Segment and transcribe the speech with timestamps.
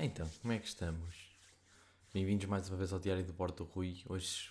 [0.00, 1.28] Então, como é que estamos?
[2.14, 4.00] Bem-vindos mais uma vez ao Diário do Bordo do Rui.
[4.08, 4.48] Hoje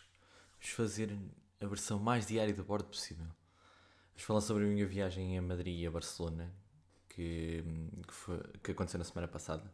[0.51, 1.17] vamos fazer
[1.61, 3.27] a versão mais diária do bordo possível.
[4.09, 6.53] Vamos falar sobre a minha viagem a Madrid e a Barcelona,
[7.07, 7.63] que,
[8.05, 9.73] que, foi, que aconteceu na semana passada.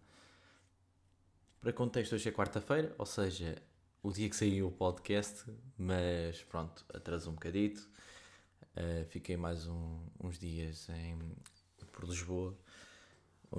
[1.60, 3.60] Para contexto, hoje é quarta-feira, ou seja,
[4.04, 5.44] o dia que saiu o podcast,
[5.76, 7.90] mas pronto, atrasou um bocadito.
[8.78, 11.18] Uh, fiquei mais um, uns dias em,
[11.92, 12.56] por Lisboa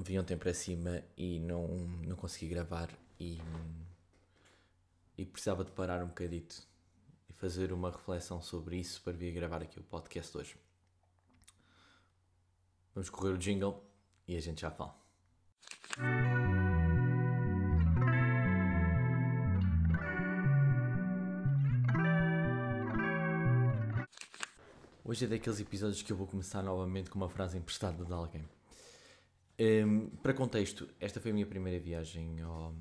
[0.03, 1.69] vi ontem para cima e não,
[2.05, 3.41] não consegui gravar e,
[5.17, 6.67] e precisava de parar um bocadito
[7.29, 10.57] e fazer uma reflexão sobre isso para vir gravar aqui o podcast hoje.
[12.93, 13.83] Vamos correr o jingle
[14.27, 14.97] e a gente já fala.
[25.05, 28.45] Hoje é daqueles episódios que eu vou começar novamente com uma frase emprestada de alguém.
[29.59, 32.75] Um, para contexto, esta foi a minha primeira viagem ao,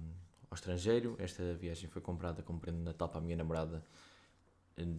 [0.50, 1.16] ao, estrangeiro.
[1.20, 3.84] Esta viagem foi comprada como prenda de Natal para a minha namorada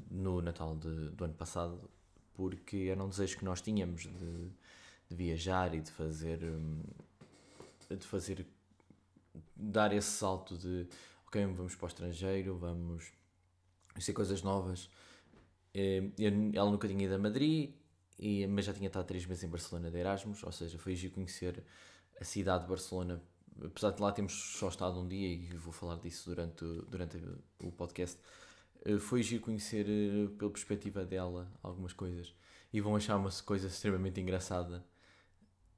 [0.08, 1.90] no Natal de, do ano passado,
[2.34, 4.50] porque era um desejo que nós tínhamos de,
[5.08, 6.38] de viajar e de fazer.
[7.90, 8.46] de fazer.
[9.56, 10.86] dar esse salto de.
[11.26, 13.12] Ok, vamos para o estrangeiro, vamos
[13.98, 14.88] ser coisas novas.
[16.54, 17.72] ela nunca tinha ido a Madrid,
[18.18, 21.14] e, mas já tinha estado três meses em Barcelona de Erasmus, ou seja, foi giro
[21.14, 21.62] conhecer
[22.20, 23.22] a cidade de Barcelona,
[23.62, 27.22] apesar de lá termos só estado um dia e vou falar disso durante, durante
[27.60, 28.18] o podcast,
[28.84, 32.34] eh, foi giro conhecer eh, pela perspectiva dela algumas coisas.
[32.72, 34.84] E vão achar uma coisa extremamente engraçada.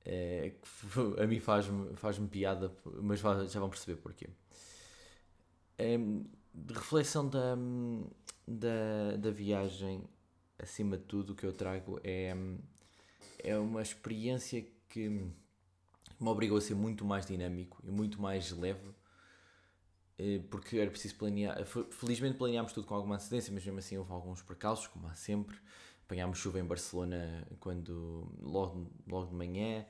[0.05, 4.28] É, que a mim faz-me faz piada, mas já vão perceber porquê.
[5.77, 5.98] É,
[6.55, 7.56] de reflexão da,
[8.47, 10.05] da, da viagem
[10.59, 12.35] acima de tudo, o que eu trago é,
[13.39, 18.91] é uma experiência que me obrigou a ser muito mais dinâmico e muito mais leve,
[20.19, 21.65] eh, porque era preciso planear.
[21.91, 25.57] Felizmente planeámos tudo com alguma antecedência, mas mesmo assim houve alguns percalços, como há sempre.
[26.05, 29.84] Apanhámos chuva em Barcelona quando, logo, logo de manhã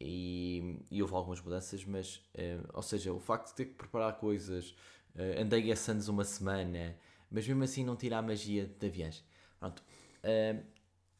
[0.00, 4.18] e, e houve algumas mudanças, mas, eh, ou seja, o facto de ter que preparar
[4.18, 4.74] coisas,
[5.14, 6.96] eh, andei a Santos uma semana,
[7.30, 9.22] mas mesmo assim não tira a magia da viagem.
[9.58, 9.82] Pronto.
[10.22, 10.64] Uh,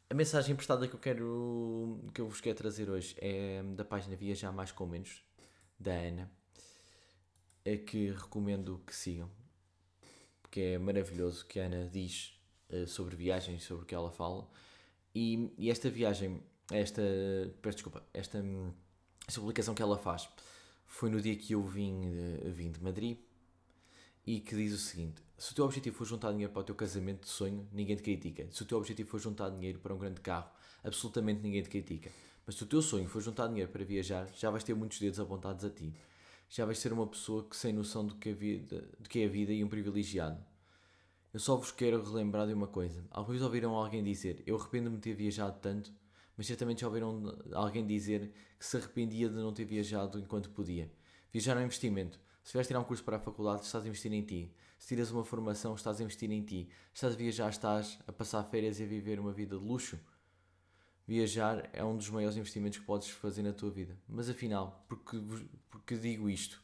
[0.09, 4.15] a mensagem emprestada que eu quero que eu vos quero trazer hoje é da página
[4.15, 5.23] Viajar Mais com Menos,
[5.79, 6.31] da Ana,
[7.63, 9.29] é que recomendo que sigam,
[10.41, 12.33] porque é maravilhoso que a Ana diz
[12.71, 14.49] uh, sobre viagens, sobre o que ela fala.
[15.13, 17.01] E, e esta viagem, esta,
[17.61, 18.43] peço desculpa, esta,
[19.27, 20.27] esta publicação que ela faz
[20.87, 23.19] foi no dia que eu vim, uh, vim de Madrid
[24.25, 26.75] e que diz o seguinte: se o teu objetivo for juntar dinheiro para o teu
[26.75, 28.45] casamento de sonho, ninguém te critica.
[28.51, 30.51] Se o teu objetivo for juntar dinheiro para um grande carro,
[30.83, 32.11] absolutamente ninguém te critica.
[32.45, 35.17] Mas se o teu sonho for juntar dinheiro para viajar, já vais ter muitos dedos
[35.17, 35.95] apontados a ti.
[36.49, 39.29] Já vais ser uma pessoa que sem noção do que, vida, do que é a
[39.29, 40.43] vida e um privilegiado.
[41.33, 43.05] Eu só vos quero relembrar de uma coisa.
[43.27, 45.93] Vez ouviram alguém dizer: Eu arrependo-me de ter viajado tanto,
[46.35, 50.91] mas certamente já ouviram alguém dizer que se arrependia de não ter viajado enquanto podia.
[51.31, 52.19] Viajar é um investimento.
[52.43, 54.51] Se vais tirar um curso para a faculdade, estás a investir em ti.
[54.79, 56.69] Se tiras uma formação, estás a investir em ti.
[56.93, 59.99] Estás a viajar, estás a passar férias e a viver uma vida de luxo.
[61.05, 63.97] Viajar é um dos maiores investimentos que podes fazer na tua vida.
[64.07, 65.21] Mas afinal, porque,
[65.69, 66.63] porque digo isto?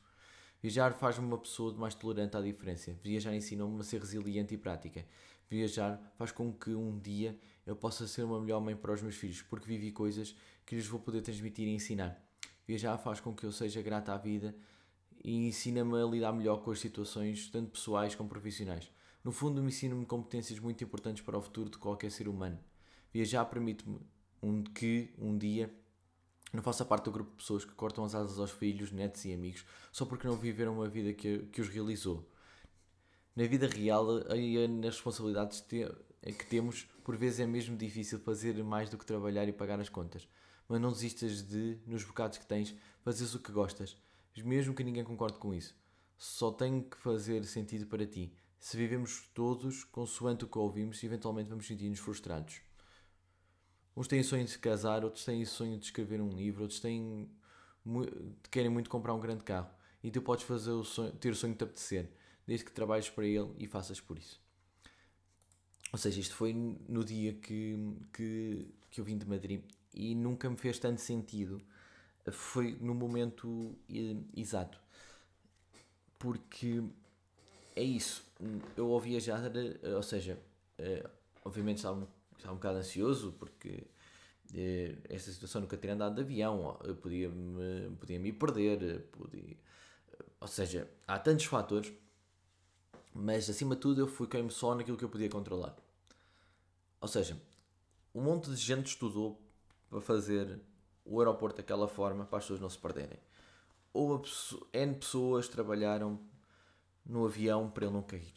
[0.61, 2.97] Viajar faz-me uma pessoa mais tolerante à diferença.
[3.03, 5.05] Viajar ensina-me a ser resiliente e prática.
[5.49, 9.15] Viajar faz com que um dia eu possa ser uma melhor mãe para os meus
[9.15, 12.17] filhos, porque vivi coisas que lhes vou poder transmitir e ensinar.
[12.65, 14.55] Viajar faz com que eu seja grata à vida
[15.25, 18.91] e ensina-me a lidar melhor com as situações, tanto pessoais como profissionais.
[19.23, 22.59] No fundo, me ensina-me competências muito importantes para o futuro de qualquer ser humano.
[23.11, 23.99] Viajar permite-me
[24.39, 25.73] um, que, um dia,
[26.53, 29.33] não faça parte do grupo de pessoas que cortam as asas aos filhos, netos e
[29.33, 32.29] amigos só porque não viveram uma vida que, que os realizou.
[33.35, 38.91] Na vida real, e nas responsabilidades que temos, por vezes é mesmo difícil fazer mais
[38.91, 40.27] do que trabalhar e pagar as contas.
[40.69, 43.97] Mas não desistas de, nos bocados que tens, fazeres o que gostas
[44.43, 45.75] mesmo que ninguém concorde com isso.
[46.17, 48.33] Só tem que fazer sentido para ti.
[48.59, 52.61] Se vivemos todos consoante o que ouvimos, eventualmente vamos sentir-nos frustrados.
[53.95, 57.29] Uns têm sonho de se casar, outros têm sonho de escrever um livro, outros têm,
[58.51, 59.69] querem muito comprar um grande carro.
[60.03, 62.11] E tu podes fazer o sonho, ter o sonho de te apetecer,
[62.45, 64.41] desde que trabalhes para ele e faças por isso.
[65.93, 67.77] Ou seja, isto foi no dia que,
[68.11, 69.63] que, que eu vim de Madrid
[69.93, 71.61] e nunca me fez tanto sentido
[72.31, 73.75] foi no momento
[74.35, 74.79] exato.
[76.17, 76.83] Porque
[77.75, 78.23] é isso,
[78.75, 79.41] eu ao viajar,
[79.95, 80.39] ou seja,
[80.77, 81.07] eh,
[81.43, 82.07] obviamente estava,
[82.37, 83.83] estava um bocado ansioso porque
[84.53, 89.57] eh, esta situação nunca ter andado de avião, eu podia me, podia me perder, podia,
[90.39, 91.91] ou seja, há tantos fatores,
[93.13, 95.75] mas acima de tudo eu foquei-me só naquilo que eu podia controlar.
[97.01, 97.39] Ou seja,
[98.13, 99.41] um monte de gente estudou
[99.89, 100.59] para fazer
[101.05, 103.19] o aeroporto daquela forma para as pessoas não se perderem.
[103.93, 104.21] Ou
[104.73, 106.19] N pessoas trabalharam
[107.05, 108.33] no avião para ele não cair.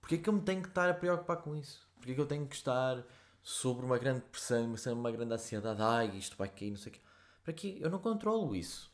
[0.00, 1.88] Porquê é que eu me tenho que estar a preocupar com isso?
[1.96, 3.04] Porquê é que eu tenho que estar
[3.42, 5.80] sobre uma grande pressão, uma grande ansiedade?
[5.80, 7.00] Ai, isto vai cair, não sei o quê.
[7.42, 7.78] Para quê?
[7.80, 8.92] Eu não controlo isso.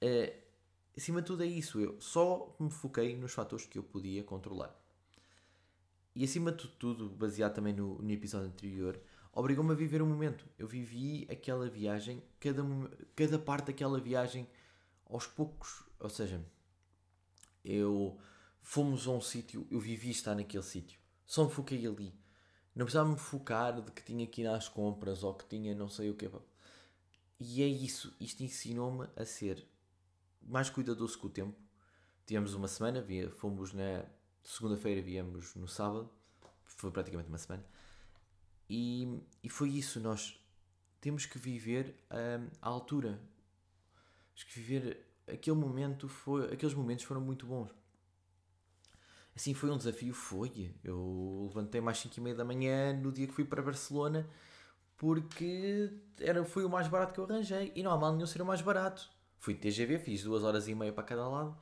[0.00, 0.38] É,
[0.96, 1.78] acima de tudo é isso.
[1.78, 4.74] Eu só me foquei nos fatores que eu podia controlar.
[6.14, 8.98] E acima de tudo, baseado também no, no episódio anterior,
[9.36, 10.46] obrigou-me a viver o momento.
[10.58, 12.62] Eu vivi aquela viagem, cada,
[13.14, 14.48] cada parte daquela viagem
[15.04, 15.84] aos poucos.
[16.00, 16.42] Ou seja,
[17.62, 18.18] eu
[18.62, 20.98] fomos a um sítio, eu vivi estar naquele sítio.
[21.26, 22.18] Só me foquei ali.
[22.74, 25.88] Não precisava me focar de que tinha que ir às compras ou que tinha não
[25.88, 26.30] sei o que.
[27.38, 28.16] E é isso.
[28.18, 29.66] Isto ensinou-me a ser
[30.40, 31.54] mais cuidadoso com o tempo.
[32.24, 34.06] Tivemos uma semana, fomos na
[34.42, 36.10] segunda-feira, viemos no sábado.
[36.64, 37.64] Foi praticamente uma semana
[38.68, 40.40] e, e foi isso, nós
[41.00, 43.20] temos que viver um, à altura.
[44.34, 47.70] Temos que viver aquele momento, foi, aqueles momentos foram muito bons.
[49.34, 50.74] Assim foi um desafio, foi.
[50.82, 54.26] Eu levantei mais 5 e meia da manhã no dia que fui para Barcelona
[54.96, 58.40] porque era, foi o mais barato que eu arranjei e não há mal nenhum ser
[58.40, 59.10] o mais barato.
[59.38, 61.56] Fui de TGV, fiz duas horas e meia para cada lado.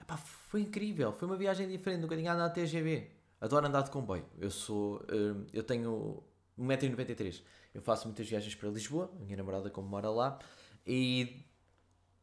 [0.00, 3.08] Epá, foi incrível, foi uma viagem diferente, nunca tinha andado na TGV.
[3.40, 4.26] Adoro andar de comboio.
[4.38, 6.22] Eu sou, hum, eu tenho
[6.58, 7.42] 1,93m.
[7.74, 10.38] Eu faço muitas viagens para Lisboa, a minha namorada como mora lá,
[10.86, 11.44] e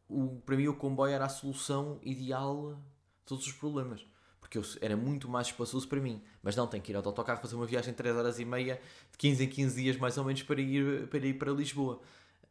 [0.08, 4.06] o, para mim o comboio era a solução ideal de todos os problemas.
[4.40, 6.24] Porque eu, era muito mais espaçoso para mim.
[6.42, 8.82] Mas não, tenho que ir ao autocarro fazer uma viagem de 3 horas e meia,
[9.12, 12.02] de 15 em 15 dias mais ou menos, para ir para, ir para Lisboa.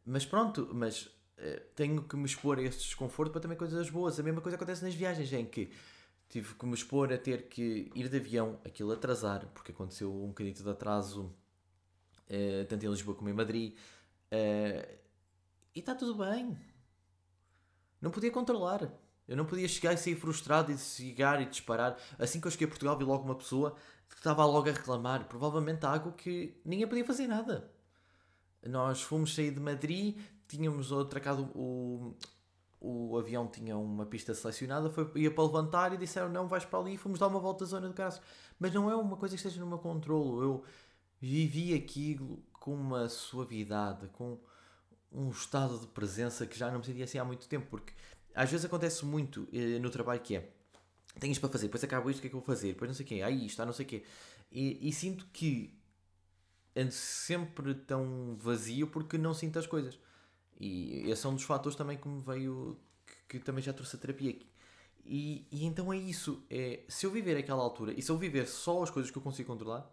[0.05, 4.19] Mas pronto, mas eh, tenho que me expor a este desconforto para também coisas boas.
[4.19, 5.69] A mesma coisa acontece nas viagens, em que
[6.29, 10.27] tive que me expor a ter que ir de avião, aquilo atrasar, porque aconteceu um
[10.27, 11.33] bocadinho de atraso
[12.29, 13.75] uh, tanto em Lisboa como em Madrid.
[14.31, 14.99] Uh,
[15.75, 16.57] e está tudo bem.
[18.01, 18.91] Não podia controlar.
[19.27, 21.97] Eu não podia chegar e sair frustrado e chegar e disparar.
[22.17, 23.75] Assim que eu cheguei a Portugal, vi logo uma pessoa
[24.09, 25.27] que estava logo a reclamar.
[25.27, 27.71] Provavelmente algo que ninguém podia fazer nada.
[28.65, 30.17] Nós fomos sair de Madrid,
[30.47, 32.15] tínhamos atracado o,
[32.81, 36.79] o avião tinha uma pista selecionada, foi, ia para levantar e disseram não, vais para
[36.79, 38.19] ali e fomos dar uma volta à zona de carro.
[38.57, 40.41] Mas não é uma coisa que esteja no meu controlo.
[40.41, 40.63] Eu
[41.19, 44.39] vivi aquilo com uma suavidade, com
[45.11, 47.93] um estado de presença que já não me sentia assim há muito tempo, porque
[48.33, 50.49] às vezes acontece muito eh, no trabalho que é
[51.19, 52.69] tenho isto para fazer, depois acabo isto, o que é que eu vou fazer?
[52.69, 54.03] Depois não sei o quê, aí isto, não sei o quê.
[54.51, 55.77] E, e, sinto que
[56.75, 59.99] ando sempre tão vazio porque não sinto as coisas.
[60.59, 62.77] E esse é um dos fatores também que me veio,
[63.27, 64.47] que, que também já trouxe a terapia aqui.
[65.05, 68.47] E, e então é isso, é, se eu viver aquela altura e se eu viver
[68.47, 69.89] só as coisas que eu consigo controlar,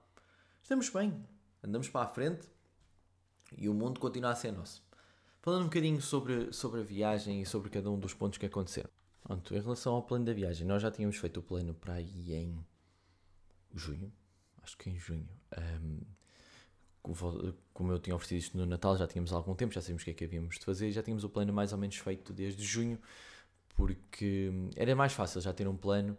[0.66, 1.14] estamos bem,
[1.62, 2.48] andamos para a frente
[3.56, 4.84] e o mundo continua a ser nosso.
[5.40, 8.90] Falando um bocadinho sobre, sobre a viagem e sobre cada um dos pontos que aconteceram.
[9.22, 12.34] Pronto, em relação ao plano da viagem, nós já tínhamos feito o plano para aí
[12.34, 12.66] em
[13.72, 14.12] junho,
[14.60, 15.28] acho que em junho.
[15.56, 16.00] Um,
[17.72, 20.10] como eu tinha oferecido isto no Natal, já tínhamos algum tempo, já sabíamos o que
[20.10, 22.98] é que havíamos de fazer, já tínhamos o plano mais ou menos feito desde junho,
[23.76, 26.18] porque era mais fácil já ter um plano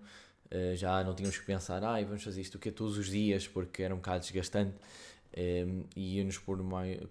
[0.52, 3.48] Uh, já não tínhamos que pensar, ah, vamos fazer isto o que todos os dias,
[3.48, 4.76] porque era um bocado desgastante
[5.34, 6.58] ehm, e ia-nos pôr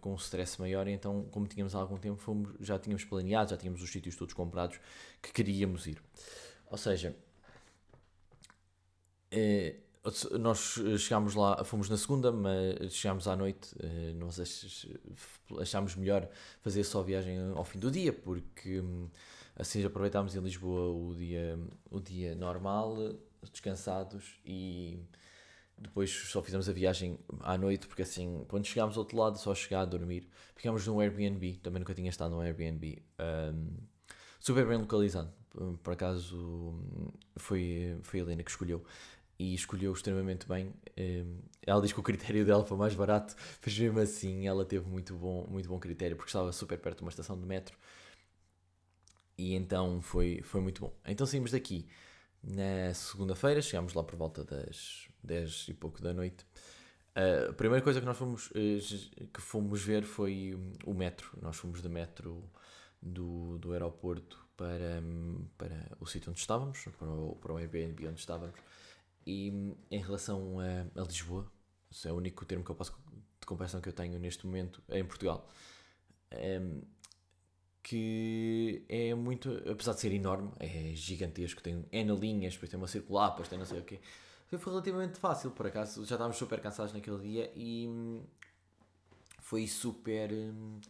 [0.00, 0.88] com um stress maior.
[0.88, 4.80] Então, como tínhamos algum tempo, fomos, já tínhamos planeado, já tínhamos os sítios todos comprados
[5.20, 6.02] que queríamos ir.
[6.70, 7.14] Ou seja,
[9.34, 13.74] uh, nós chegámos lá, fomos na segunda, mas chegámos à noite.
[14.14, 14.40] Nós
[15.60, 16.28] achámos melhor
[16.62, 18.80] fazer só a viagem ao fim do dia, porque.
[18.80, 19.10] Um,
[19.56, 21.58] assim aproveitámos em Lisboa o dia,
[21.90, 22.96] o dia normal,
[23.50, 24.98] descansados e
[25.78, 29.54] depois só fizemos a viagem à noite, porque assim, quando chegámos ao outro lado, só
[29.54, 33.76] chegar a dormir, ficámos num Airbnb, também nunca tinha estado num Airbnb, um,
[34.40, 35.30] super bem localizado,
[35.82, 36.74] por acaso
[37.36, 38.82] foi, foi a Helena que escolheu,
[39.38, 40.72] e escolheu extremamente bem.
[40.98, 44.88] Um, ela diz que o critério dela foi mais barato, mas mesmo assim ela teve
[44.88, 47.76] muito bom, muito bom critério, porque estava super perto de uma estação de metro,
[49.36, 50.94] e então foi, foi muito bom.
[51.06, 51.86] Então saímos daqui
[52.46, 56.46] na segunda-feira, chegámos lá por volta das 10 e pouco da noite.
[57.16, 61.36] Uh, a primeira coisa que nós fomos, uh, que fomos ver foi o metro.
[61.42, 62.48] Nós fomos de metro
[63.02, 65.02] do, do aeroporto para,
[65.58, 68.58] para o sítio onde estávamos, para o, para o Airbnb onde estávamos.
[69.26, 69.48] E
[69.90, 71.50] em relação a, a Lisboa,
[72.04, 72.92] é o único termo que eu posso
[73.40, 75.50] de comparação que eu tenho neste momento é em Portugal.
[77.86, 82.88] Que é muito, apesar de ser enorme, é gigantesco, tem N linhas, depois tem uma
[82.88, 84.00] circular, depois tem não sei o quê.
[84.48, 88.24] Foi relativamente fácil, por acaso, já estávamos super cansados naquele dia e hum,
[89.38, 90.80] foi super hum,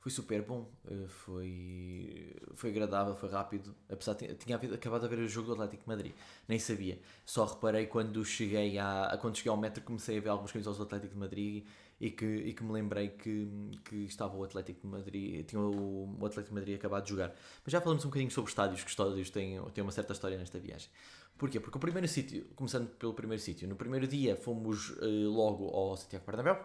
[0.00, 5.14] foi super bom, eh, foi, foi agradável, foi rápido, apesar de tinha havido, acabado de
[5.14, 6.12] ver o jogo do Atlético de Madrid,
[6.48, 10.52] nem sabia, só reparei quando cheguei, a, quando cheguei ao metro comecei a ver algumas
[10.52, 11.66] coisas do Atlético de Madrid
[12.00, 13.48] e que, e que me lembrei que,
[13.84, 17.34] que estava o Atlético de Madrid, tinha o, o Atlético de Madrid acabado de jogar.
[17.64, 20.58] Mas já falamos um bocadinho sobre estádios, que estádios têm, têm uma certa história nesta
[20.58, 20.90] viagem.
[21.38, 21.60] Porquê?
[21.60, 25.96] Porque o primeiro sítio, começando pelo primeiro sítio, no primeiro dia fomos uh, logo ao
[25.96, 26.64] Santiago Bernabéu,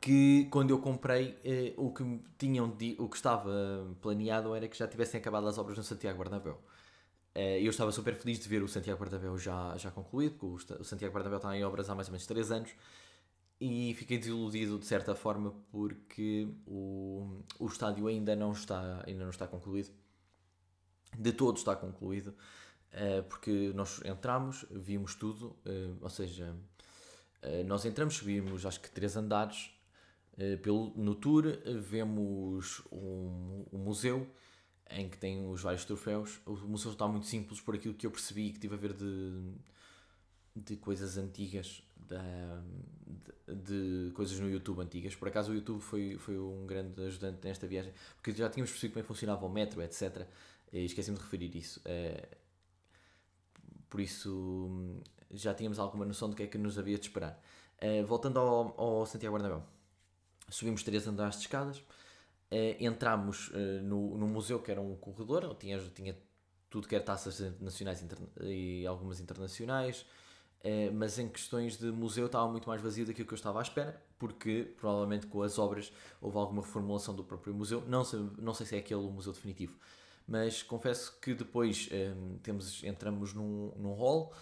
[0.00, 2.04] que quando eu comprei, eh, o, que
[2.36, 3.50] tinham o que estava
[4.02, 6.60] planeado era que já tivessem acabado as obras no Santiago Bernabéu.
[7.34, 10.84] Eh, eu estava super feliz de ver o Santiago Bernabéu já, já concluído, porque o
[10.84, 12.70] Santiago Bernabéu está em obras há mais ou menos 3 anos,
[13.90, 19.30] e fiquei desiludido de certa forma porque o, o estádio ainda não, está, ainda não
[19.30, 19.90] está concluído.
[21.16, 22.34] De todo está concluído,
[22.90, 26.56] eh, porque nós entramos, vimos tudo, eh, ou seja,
[27.66, 29.70] nós entramos, subimos acho que três andares,
[30.36, 34.28] eh, pelo, no tour eh, vemos um, um, museu
[34.90, 36.40] em que tem os vários troféus.
[36.44, 39.54] O museu está muito simples por aquilo que eu percebi que tive a ver de,
[40.56, 45.14] de coisas antigas, de, de, coisas no YouTube antigas.
[45.14, 48.94] Por acaso o YouTube foi, foi um grande ajudante nesta viagem, porque já tínhamos percebido
[48.94, 50.26] como é funcionava o metro, etc.
[50.72, 51.80] E esqueci-me de referir isso.
[51.84, 52.28] Eh,
[53.88, 57.40] por isso já tínhamos alguma noção do que é que nos havia de esperar.
[58.06, 59.64] voltando ao, ao Santiago Bernabéu
[60.48, 61.84] subimos três andares de escadas, uh,
[62.80, 63.50] entramos
[63.82, 66.16] no, no museu que era um corredor, tinha, tinha
[66.70, 68.04] tudo que era taças nacionais
[68.40, 70.04] e algumas internacionais,
[70.64, 73.62] uh, mas em questões de museu estava muito mais vazio daquilo que eu estava à
[73.62, 78.54] espera, porque provavelmente com as obras houve alguma reformulação do próprio museu, não sei, não
[78.54, 79.78] sei se é aquele o museu definitivo,
[80.26, 84.32] mas confesso que depois um, temos, entramos num, num hall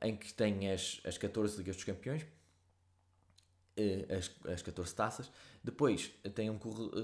[0.00, 2.24] em que tem as, as 14 Ligas dos Campeões,
[4.10, 5.30] as, as 14 taças.
[5.62, 6.58] Depois tem um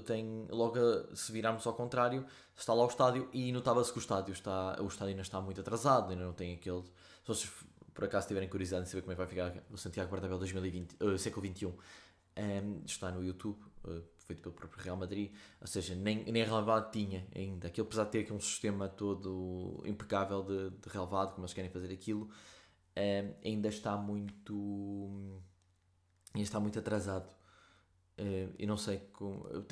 [0.05, 0.77] tem logo
[1.15, 4.87] se virarmos ao contrário, está lá o estádio e notava-se que o estádio está o
[4.87, 6.83] estádio ainda está muito atrasado, ainda não tem aquele.
[7.23, 7.51] Se vocês
[7.99, 10.95] por acaso tiverem curiosidade em saber como é que vai ficar o Santiago Bernabéu 2020,
[11.03, 11.73] uh, século XXI, um,
[12.33, 16.89] ehm, está no YouTube, uh, feito pelo próprio Real Madrid, ou seja, nem, nem relevado
[16.91, 17.67] tinha ainda.
[17.67, 21.69] Aquilo, apesar de ter aqui um sistema todo impecável de, de relevado, como eles querem
[21.69, 22.29] fazer aquilo, um,
[22.95, 25.41] ehm, ainda está muito
[26.35, 27.29] e está muito atrasado.
[28.17, 29.45] Uh, e não sei como.
[29.49, 29.65] Eu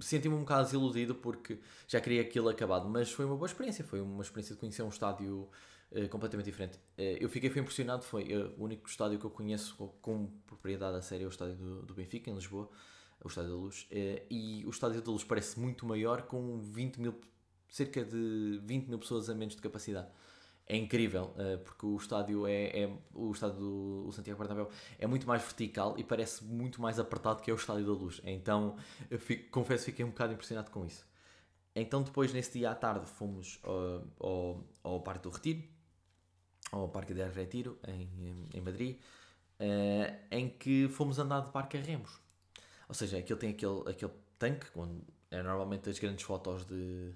[0.00, 3.84] senti-me um bocado desiludido porque já queria aquilo acabado, mas foi uma boa experiência.
[3.84, 5.48] Foi uma experiência de conhecer um estádio
[5.92, 6.76] uh, completamente diferente.
[6.98, 8.04] Uh, eu fiquei foi impressionado.
[8.04, 8.24] Foi
[8.56, 11.94] o único estádio que eu conheço com propriedade a sério é o estádio do, do
[11.94, 12.68] Benfica, em Lisboa,
[13.22, 13.88] o Estádio da Luz.
[14.30, 17.20] e o Estádio da Luz parece muito maior, com 20 mil,
[17.68, 20.08] cerca de 20 mil pessoas a menos de capacidade
[20.68, 25.26] é incrível, uh, porque o estádio é, é o estádio do Santiago Bernabéu é muito
[25.26, 28.20] mais vertical e parece muito mais apertado que é o estádio da Luz.
[28.22, 28.76] Então,
[29.18, 31.06] fico, confesso, fiquei um bocado impressionado com isso.
[31.74, 35.62] Então, depois, nesse dia à tarde, fomos uh, ao, ao Parque do Retiro,
[36.70, 38.98] ao Parque de Retiro, em, em Madrid,
[39.60, 42.20] uh, em que fomos andar de barco a remos.
[42.88, 47.12] Ou seja, aquele tem aquele, aquele tanque, onde é normalmente as grandes fotos de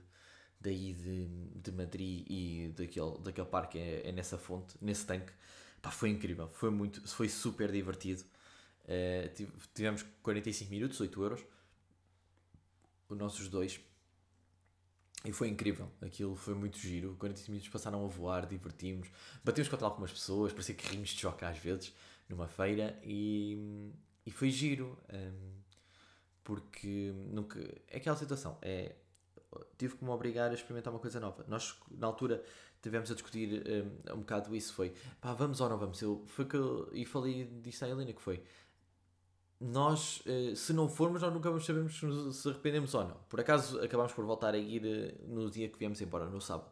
[0.61, 1.26] daí de,
[1.61, 5.32] de Madrid e daquele, daquele parque é, é nessa fonte, nesse tanque.
[5.80, 8.23] Pá, foi incrível, foi, muito, foi super divertido.
[8.85, 11.44] Uh, tivemos 45 minutos, 8 euros,
[13.09, 13.80] os nossos dois,
[15.25, 15.91] e foi incrível.
[16.00, 17.17] Aquilo foi muito giro.
[17.19, 19.09] 45 minutos passaram a voar, divertimos,
[19.45, 21.95] batemos contra algumas pessoas, parecia carrinhos de choque às vezes,
[22.29, 23.93] numa feira, e,
[24.26, 24.99] e foi giro.
[25.12, 25.62] Um, ehm,
[26.45, 27.61] porque nunca.
[27.88, 28.97] É aquela situação, é
[29.76, 31.45] tive que me obrigar a experimentar uma coisa nova.
[31.49, 32.43] Nós, na altura,
[32.81, 33.62] tivemos a discutir
[34.09, 36.00] um, um bocado isso, foi, pá, vamos ou não vamos?
[36.00, 38.43] Eu, foi que eu, e falei disso à Helena, que foi,
[39.62, 43.16] nós, eh, se não formos, nós nunca vamos saber se arrependemos ou não.
[43.28, 46.71] Por acaso, acabámos por voltar a ir eh, no dia que viemos embora, no sábado.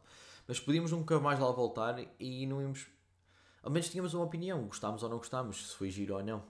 [0.49, 2.89] Mas podíamos nunca mais lá voltar e não íamos...
[3.63, 6.43] Ao menos tínhamos uma opinião, gostámos ou não gostámos, se foi giro ou não.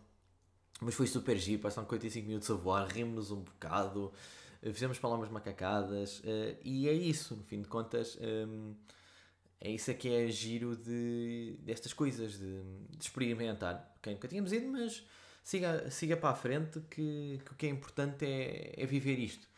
[0.80, 4.10] Mas foi super giro, passaram 45 minutos a voar, rimos um bocado,
[4.72, 6.22] fizemos palavras macacadas
[6.64, 8.16] e é isso, no fim de contas.
[8.20, 8.74] Ehm,
[9.60, 12.62] é isso é que é giro de, destas coisas, de,
[12.96, 13.94] de experimentar.
[13.98, 15.04] Okay, nunca tínhamos ido, mas
[15.50, 19.48] siga, siga para a frente que, que o que é importante é, é viver isto.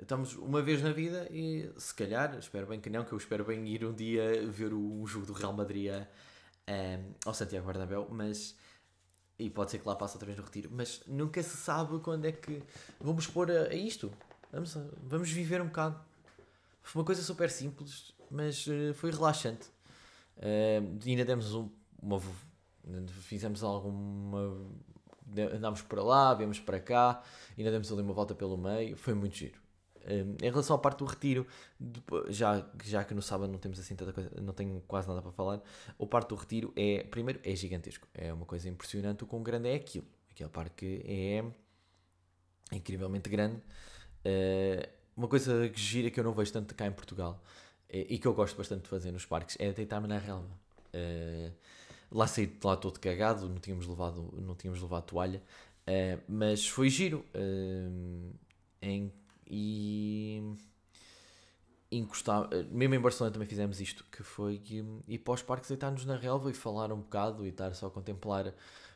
[0.00, 3.44] Estamos uma vez na vida e se calhar, espero bem que não, que eu espero
[3.44, 8.06] bem ir um dia ver o, o jogo do Real Madrid um, ao Santiago Bernabéu,
[8.10, 8.56] mas
[9.38, 12.24] e pode ser que lá passe outra vez no retiro, mas nunca se sabe quando
[12.24, 12.62] é que
[13.00, 14.12] vamos pôr a, a isto.
[14.52, 16.00] vamos, vamos viver um bocado.
[16.82, 19.66] Foi uma coisa super simples, mas uh, foi relaxante.
[20.36, 21.68] Uh, ainda demos um,
[22.00, 22.20] uma.
[23.22, 24.56] Fizemos alguma.
[25.54, 27.22] Andámos para lá, viemos para cá,
[27.56, 29.60] ainda demos ali uma volta pelo meio, foi muito giro.
[30.04, 31.46] Um, em relação à parte do retiro,
[32.28, 35.30] já, já que no sábado não temos assim tanta coisa, não tenho quase nada para
[35.30, 35.60] falar,
[35.98, 39.68] a parte do retiro é, primeiro, é gigantesco, é uma coisa impressionante, o quão grande
[39.68, 40.06] é aquilo.
[40.30, 41.44] Aquele parque é
[42.74, 43.56] incrivelmente grande.
[44.24, 47.42] Uh, uma coisa que gira que eu não vejo tanto cá em Portugal
[47.88, 50.48] é, e que eu gosto bastante de fazer nos parques é deitar-me na relva.
[50.94, 51.52] Uh,
[52.12, 55.42] lá saí lá todo cagado, não tínhamos levado, não tínhamos levado toalha,
[55.88, 57.24] uh, mas foi giro.
[58.80, 59.12] em
[59.54, 60.40] e
[61.90, 64.62] encostar, mesmo em Barcelona também fizemos isto, que foi
[65.06, 67.90] ir para os parques deitar-nos na relva e falar um bocado e estar só a
[67.90, 68.54] contemplar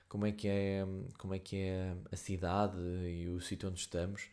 [0.09, 0.87] como é que é,
[1.19, 4.31] como é, que é a cidade e o sítio onde estamos.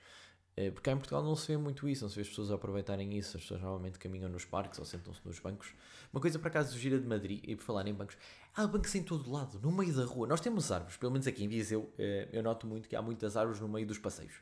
[0.56, 2.52] Eh, porque cá em Portugal não se vê muito isso, não se vê as pessoas
[2.52, 5.74] aproveitarem isso, as pessoas normalmente caminham nos parques ou sentam-se nos bancos.
[6.12, 8.16] Uma coisa por acaso gira de Madrid, e por falar em bancos,
[8.56, 10.28] há bancos em todo lado, no meio da rua.
[10.28, 13.36] Nós temos árvores, pelo menos aqui em Viseu, eh, eu noto muito que há muitas
[13.36, 14.36] árvores no meio dos passeios.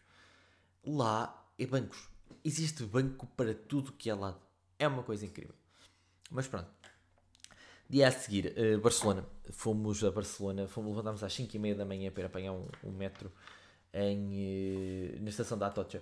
[0.86, 2.10] Lá é bancos.
[2.44, 4.42] Existe banco para tudo que é lado.
[4.78, 5.56] É uma coisa incrível.
[6.30, 6.70] Mas pronto.
[7.90, 9.26] Dia a seguir, uh, Barcelona.
[9.52, 13.32] Fomos a Barcelona, fomos, levantámos às 5h30 da manhã para apanhar um, um metro
[13.94, 16.02] em, uh, na estação da Atocha.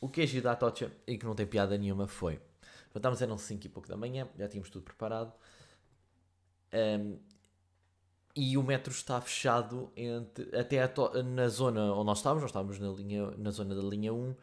[0.00, 2.40] O que é giro da Atocha e que não tem piada nenhuma foi.
[2.88, 5.32] Levantámos, eram 5 e pouco da manhã, já tínhamos tudo preparado.
[6.72, 7.18] Um,
[8.36, 10.78] e o metro está fechado entre, até
[11.24, 14.34] na zona onde nós estávamos, nós estávamos na, linha, na zona da linha 1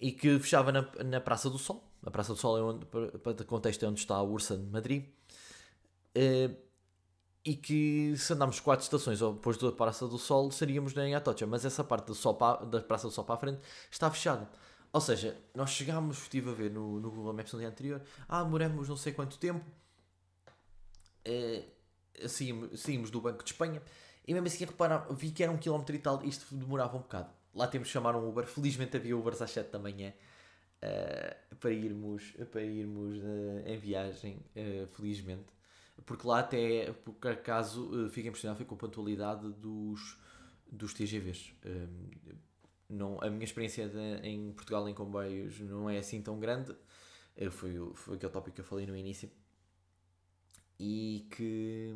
[0.00, 1.84] e que fechava na, na Praça do Sol.
[2.04, 4.66] A Praça do Sol é onde, para, para contexto, é onde está a Ursa de
[4.66, 5.04] Madrid.
[6.16, 6.63] Uh,
[7.44, 11.46] e que se andarmos quatro estações depois da Praça do Sol, seríamos em Atocha.
[11.46, 13.60] Mas essa parte do Sol para, da Praça do Sol para a frente
[13.90, 14.48] está fechada.
[14.92, 18.42] Ou seja, nós chegámos, estive a ver no, no Google Maps no dia anterior, ah,
[18.44, 19.64] demoramos não sei quanto tempo,
[21.26, 23.82] uh, saímos, saímos do Banco de Espanha,
[24.26, 27.28] e mesmo assim, repara, vi que era um quilómetro e tal, isto demorava um bocado
[27.54, 28.46] lá temos que chamar um Uber.
[28.46, 30.12] Felizmente havia Ubers às 7 da manhã
[30.82, 34.38] uh, para irmos, para irmos uh, em viagem,
[34.92, 35.46] felizmente.
[36.04, 40.18] Porque lá até, por acaso, uh, fiquei impressionado com a pontualidade dos,
[40.70, 41.54] dos TGVs.
[42.88, 46.74] não, a minha experiência de, em Portugal em comboios não é assim tão grande.
[47.50, 49.30] foi, foi aquele tópico que eu falei no início.
[50.78, 51.94] E que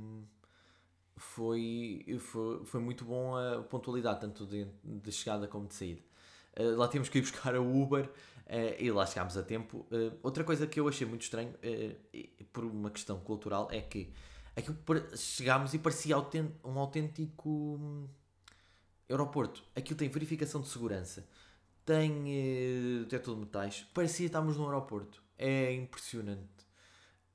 [1.16, 6.02] foi, foi, foi muito bom a pontualidade, tanto de, de chegada como de saída.
[6.56, 8.10] Lá temos que ir buscar a Uber
[8.78, 9.86] e lá chegámos a tempo.
[9.90, 11.54] Uh, outra coisa que eu achei muito estranho,
[12.52, 14.12] por uma questão cultural, é que
[14.56, 14.76] aquilo
[15.16, 16.16] chegámos e parecia
[16.64, 18.08] um autêntico hum,
[19.08, 19.62] aeroporto.
[19.76, 21.28] Aquilo tem verificação de segurança,
[21.84, 22.24] tem
[23.08, 25.22] teto de metais, parecia que estávamos num aeroporto.
[25.36, 26.58] É impressionante.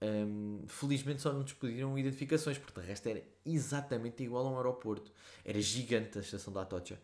[0.03, 4.57] Um, felizmente só não nos pediram identificações, porque de resto era exatamente igual a um
[4.57, 5.11] aeroporto.
[5.45, 6.99] Era gigante a estação da Atocha.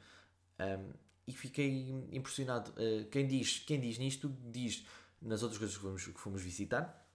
[0.60, 0.92] Um,
[1.30, 2.72] e fiquei impressionado.
[2.72, 4.84] Uh, quem, diz, quem diz nisto, diz
[5.22, 7.08] nas outras coisas que fomos, que fomos visitar,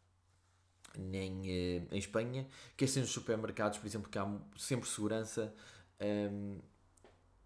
[0.97, 2.47] nem uh, em Espanha,
[2.77, 5.53] que é assim nos supermercados, por exemplo, que há sempre segurança.
[6.01, 6.61] Um,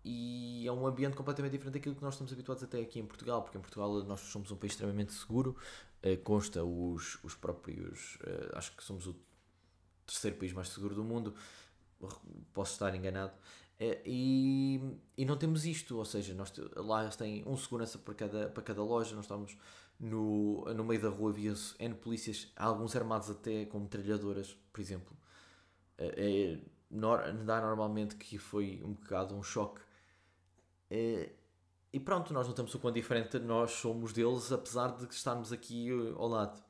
[0.05, 3.43] e é um ambiente completamente diferente daquilo que nós estamos habituados até aqui em Portugal,
[3.43, 5.57] porque em Portugal nós somos um país extremamente seguro,
[6.05, 9.17] uh, consta os, os próprios, uh, acho que somos o
[10.07, 11.35] terceiro país mais seguro do mundo,
[12.53, 13.33] posso estar enganado,
[14.05, 18.63] e, e não temos isto, ou seja, nós, lá tem um segurança para cada, para
[18.63, 19.57] cada loja, nós estamos
[20.01, 25.17] no, no meio da rua, havia N polícias, alguns armados até com metralhadoras, por exemplo.
[25.97, 26.59] É,
[27.45, 29.81] dá normalmente que foi um bocado um choque
[30.91, 31.31] é,
[31.93, 36.15] e pronto, nós notamos o quão diferente nós somos deles, apesar de estarmos aqui eh,
[36.17, 36.63] ao lado.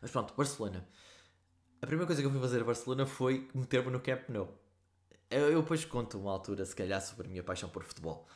[0.00, 0.86] Mas pronto, Barcelona.
[1.80, 4.65] A primeira coisa que eu fui fazer a Barcelona foi meter-me no Camp Nou.
[5.30, 8.26] Eu, eu depois conto uma altura, se calhar, sobre a minha paixão por futebol.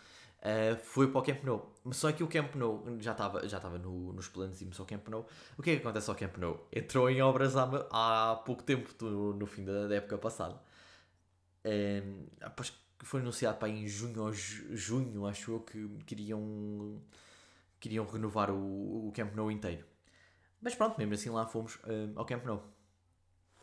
[0.41, 1.75] Uh, fui para o Camp Nou.
[1.93, 4.87] Só que o Camp Nou já estava já estava no, nos planos de irmos ao
[4.87, 5.27] Camp Nou.
[5.59, 6.67] O que é que acontece ao Camp Nou?
[6.73, 10.59] Entrou em obras há, há pouco tempo, no, no fim da, da época passada.
[12.41, 17.01] Após que foi anunciado para em junho ou junho, acho eu, que queriam,
[17.79, 19.85] queriam renovar o, o Camp Nou inteiro.
[20.61, 22.63] Mas pronto, mesmo assim lá fomos uh, ao Camp Nou.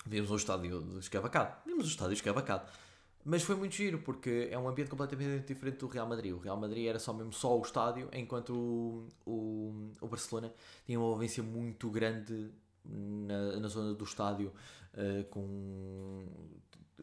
[0.05, 1.55] Vimos o estádio escavacado.
[1.65, 2.69] Vimos o estádio escavacado.
[3.29, 6.33] Mas foi muito giro, porque é um ambiente completamente diferente do Real Madrid.
[6.33, 10.53] O Real Madrid era só mesmo só o estádio, enquanto o, o, o Barcelona
[10.85, 12.49] tinha uma envolvência muito grande
[12.85, 14.53] na, na zona do estádio,
[14.93, 16.25] uh, com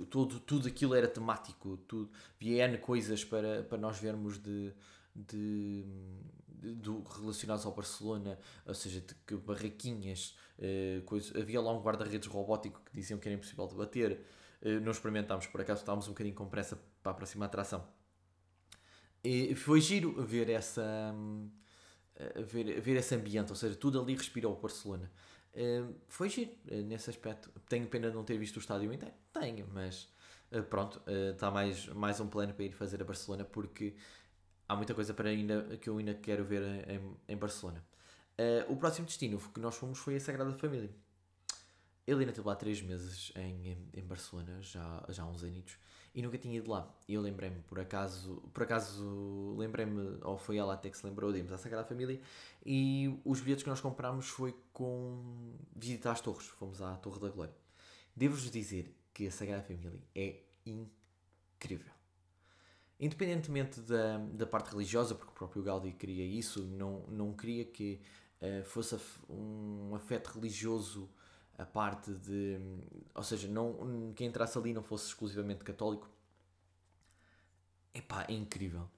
[0.09, 2.11] tudo, tudo aquilo era temático, tudo,
[2.41, 4.73] havia N coisas para, para nós vermos de,
[5.15, 5.85] de,
[6.49, 12.29] do, relacionados ao Barcelona, ou seja, de que barraquinhas, uh, coisa, havia lá um guarda-redes
[12.29, 14.25] robótico que diziam que era impossível de bater.
[14.65, 17.87] Uh, não experimentámos, por acaso estávamos um bocadinho com pressa para a próxima atração.
[19.23, 21.15] E foi giro ver essa.
[22.47, 25.11] ver, ver esse ambiente, ou seja, tudo ali respirou o Barcelona.
[25.55, 26.53] Uh, foi giro
[26.87, 27.51] nesse aspecto.
[27.69, 29.15] Tenho pena de não ter visto o estádio inteiro.
[29.33, 30.09] Tenho, mas
[30.71, 33.95] pronto, está mais, mais um plano para ir fazer a Barcelona porque
[34.69, 37.85] há muita coisa para ainda, que eu ainda quero ver em, em Barcelona.
[38.69, 40.91] O próximo destino que nós fomos foi a Sagrada Família.
[42.07, 45.79] Ele ainda teve lá 3 meses em, em, Barcelona, já, já há uns anos,
[46.15, 46.93] e nunca tinha ido lá.
[47.09, 51.33] E eu lembrei-me, por acaso, por acaso lembrei-me, ou foi ela até que se lembrou
[51.33, 52.21] de irmos à Sagrada Família,
[52.65, 56.47] e os bilhetes que nós comprámos foi com visitar as torres.
[56.47, 57.55] Fomos à Torre da Glória.
[58.15, 61.95] Devo-vos dizer que a Sagrada Família é incrível
[62.99, 68.01] independentemente da, da parte religiosa, porque o próprio Gaudí queria isso, não, não queria que
[68.41, 68.97] uh, fosse
[69.29, 71.11] um afeto religioso
[71.59, 72.59] a parte de.
[73.15, 76.09] Ou seja, não, quem entrasse ali não fosse exclusivamente católico.
[77.95, 78.89] Epá, é incrível.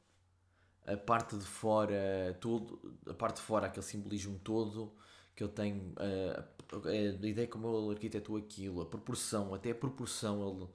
[0.86, 4.92] A parte de fora, todo, a parte de fora, aquele simbolismo todo
[5.34, 10.48] que eu tenho, a, a ideia como ele arquitetou aquilo, a proporção, até a proporção,
[10.48, 10.68] ele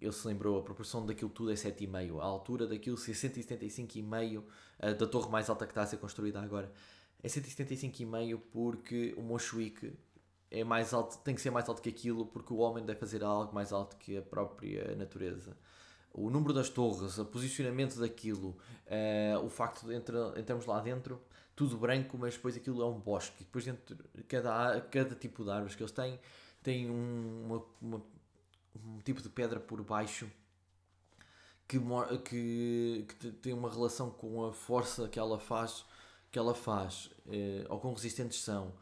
[0.00, 2.20] ele se lembrou, a proporção daquilo tudo é 7,5.
[2.20, 6.40] A altura daquilo ser 175,5 uh, da torre mais alta que está a ser construída
[6.40, 6.72] agora.
[7.22, 9.92] É 175,5 porque o Moshwick
[10.50, 13.22] é mais alto, tem que ser mais alto que aquilo porque o homem deve fazer
[13.22, 15.56] algo mais alto que a própria natureza.
[16.12, 21.20] O número das torres, o posicionamento daquilo, uh, o facto de entrarmos lá dentro,
[21.54, 23.44] tudo branco, mas depois aquilo é um bosque.
[23.44, 26.18] Depois dentro, cada, cada tipo de árvores que eles têm,
[26.62, 28.02] tem um, uma, uma
[28.74, 30.30] um tipo de pedra por baixo
[31.66, 31.78] que,
[32.24, 35.84] que, que tem uma relação com a força que ela faz,
[36.30, 38.72] que ela faz eh, ou com resistentes são.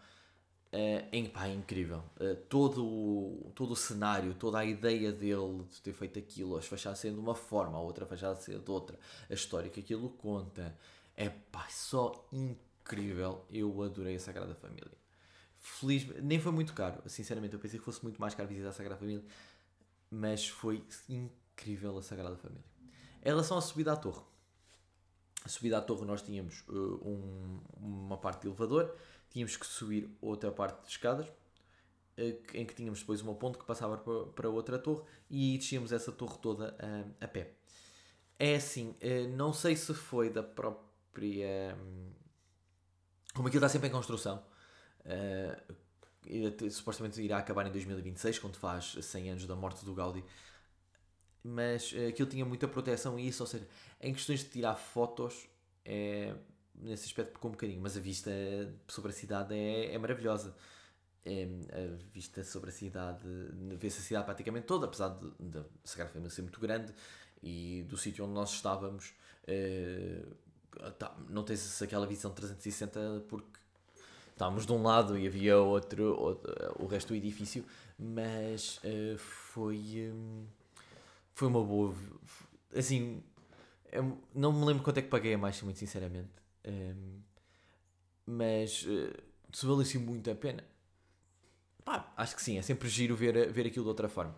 [0.70, 2.02] É, pá, é incrível.
[2.20, 6.66] Eh, todo, o, todo o cenário, toda a ideia dele de ter feito aquilo, as
[6.66, 8.98] fachadas sendo de uma forma, a outra fachada sendo de outra,
[9.30, 10.76] a história que aquilo conta,
[11.16, 13.44] é pá, só incrível.
[13.50, 14.92] Eu adorei a Sagrada Família.
[15.58, 17.54] Feliz, nem foi muito caro, sinceramente.
[17.54, 19.24] Eu pensei que fosse muito mais caro visitar a Sagrada Família
[20.10, 22.64] mas foi incrível a Sagrada Família.
[23.22, 24.22] Em relação à subida à torre,
[25.44, 28.94] a subida à torre nós tínhamos uh, um, uma parte de elevador,
[29.30, 33.64] tínhamos que subir outra parte de escadas, uh, em que tínhamos depois uma ponte que
[33.64, 33.96] passava
[34.34, 37.54] para, outra torre e descíamos essa torre toda uh, a pé.
[38.38, 41.76] É assim, uh, não sei se foi da própria.
[41.76, 42.12] Um,
[43.34, 44.42] como aquilo está sempre em construção,
[46.70, 50.24] supostamente irá acabar em 2026, quando faz 100 anos da morte do Gaudi.
[51.44, 53.68] Mas aquilo tinha muita proteção e isso, ou seja,
[54.00, 55.48] em questões de tirar fotos,
[55.84, 56.34] é,
[56.80, 58.30] nesse aspecto pecou um bocadinho, mas a vista
[58.86, 60.54] sobre a cidade é, é maravilhosa.
[61.24, 63.26] É, a vista sobre a cidade,
[63.76, 66.94] vê-se a cidade praticamente toda, apesar de Sagrada Família ser muito grande
[67.42, 69.12] e do sítio onde nós estávamos,
[69.46, 70.22] é,
[70.98, 73.58] tá, não tens aquela visão 360 porque
[74.30, 77.64] estávamos de um lado e havia outro, outro o resto do edifício,
[77.98, 80.46] mas uh, foi, um,
[81.34, 81.94] foi uma boa.
[82.74, 83.22] Assim,
[83.90, 86.30] eu não me lembro quanto é que paguei a mais, muito sinceramente,
[86.68, 87.20] um,
[88.26, 89.12] mas uh,
[89.52, 90.64] se valeu assim muito a pena.
[91.84, 94.36] Pá, acho que sim, é sempre giro ver, ver aquilo de outra forma,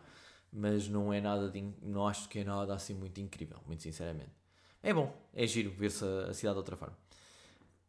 [0.52, 4.30] mas não é nada de, não acho que é nada assim muito incrível, muito sinceramente.
[4.82, 6.96] É bom, é giro ver-se a, a cidade de outra forma.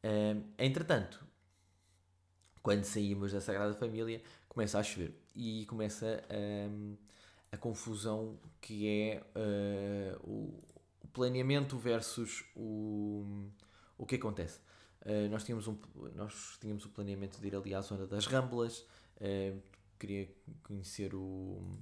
[0.03, 1.23] Um, entretanto,
[2.61, 6.23] quando saímos da Sagrada Família, começa a chover e começa
[6.69, 6.95] um,
[7.51, 10.63] a confusão que é uh, o,
[11.13, 13.49] planeamento versus o,
[14.01, 14.59] o que acontece.
[15.05, 15.77] Uh, nós, tínhamos um,
[16.15, 18.79] nós tínhamos o planeamento de ir ali à zona das Ramblas,
[19.17, 19.61] uh,
[19.99, 20.27] queria
[20.63, 21.77] conhecer o,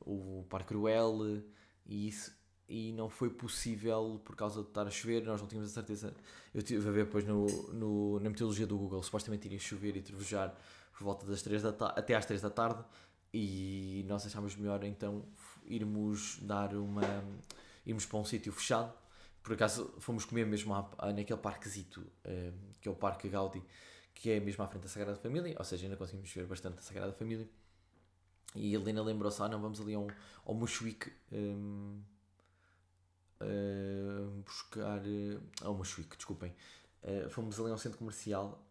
[0.00, 1.42] o Parque Cruel
[1.84, 2.32] e isso
[2.68, 6.14] e não foi possível por causa de estar a chover, nós não tínhamos a certeza.
[6.54, 10.02] Eu estive a ver depois no, no, na metodologia do Google, supostamente iria chover e
[10.02, 10.54] trevejar
[10.92, 12.84] por volta das 3 da até às 3 da tarde
[13.32, 15.24] e nós achámos melhor então
[15.64, 17.02] irmos dar uma.
[17.86, 18.92] irmos para um sítio fechado.
[19.48, 23.64] Por acaso fomos comer mesmo à, naquele parquezito, uh, que é o Parque Gaudi,
[24.14, 26.82] que é mesmo à frente da Sagrada Família, ou seja, ainda conseguimos ver bastante a
[26.82, 27.48] Sagrada Família.
[28.54, 30.06] E a Helena lembrou-se, ah não, vamos ali ao,
[30.44, 31.10] ao Mushwick.
[31.32, 32.02] Um,
[33.40, 35.00] uh, buscar.
[35.62, 36.54] Ao Mochuique, desculpem.
[37.02, 38.62] Uh, fomos ali ao centro comercial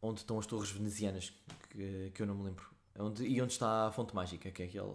[0.00, 1.34] onde estão as torres venezianas,
[1.68, 2.64] que, que eu não me lembro.
[2.98, 4.88] Onde, e onde está a Fonte Mágica, que é aquele.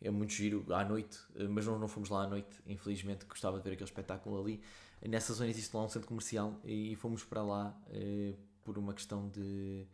[0.00, 3.58] É muito giro à noite, eh, mas não, não fomos lá à noite, infelizmente, gostava
[3.58, 4.62] de ver aquele espetáculo ali.
[5.02, 8.34] Nessa zona existe lá um centro comercial e fomos para lá eh,
[8.64, 9.86] por uma questão de,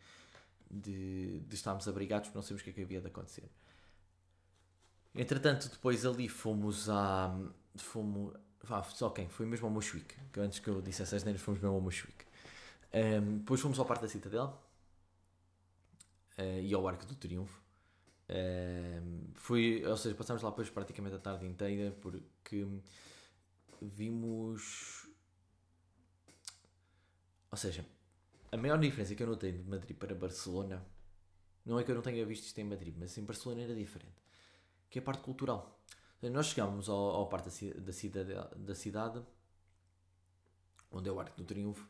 [0.71, 3.51] de, de estarmos abrigados, porque não sabemos o que é que havia de acontecer.
[5.14, 7.35] Entretanto, depois ali fomos a.
[7.77, 8.35] Fomos.
[8.95, 9.29] Só quem?
[9.29, 12.25] Foi mesmo ao Moshwick, que antes que eu dissesse as neiras, fomos mesmo ao Moshwick.
[12.93, 14.59] Um, depois fomos ao Parque da Citadela
[16.38, 17.63] uh, e ao Arco do Triunfo.
[19.35, 22.67] Foi, ou seja, passámos lá depois praticamente a tarde inteira porque
[23.81, 25.07] vimos.
[27.51, 27.85] Ou seja,
[28.51, 30.85] a maior diferença que eu notei de Madrid para Barcelona
[31.65, 34.25] não é que eu não tenha visto isto em Madrid, mas em Barcelona era diferente
[34.95, 35.77] que é a parte cultural.
[36.23, 37.47] Nós chegámos ao, ao parte
[37.81, 39.21] da, cidade, da cidade,
[40.89, 41.85] onde é o Arco do Triunfo,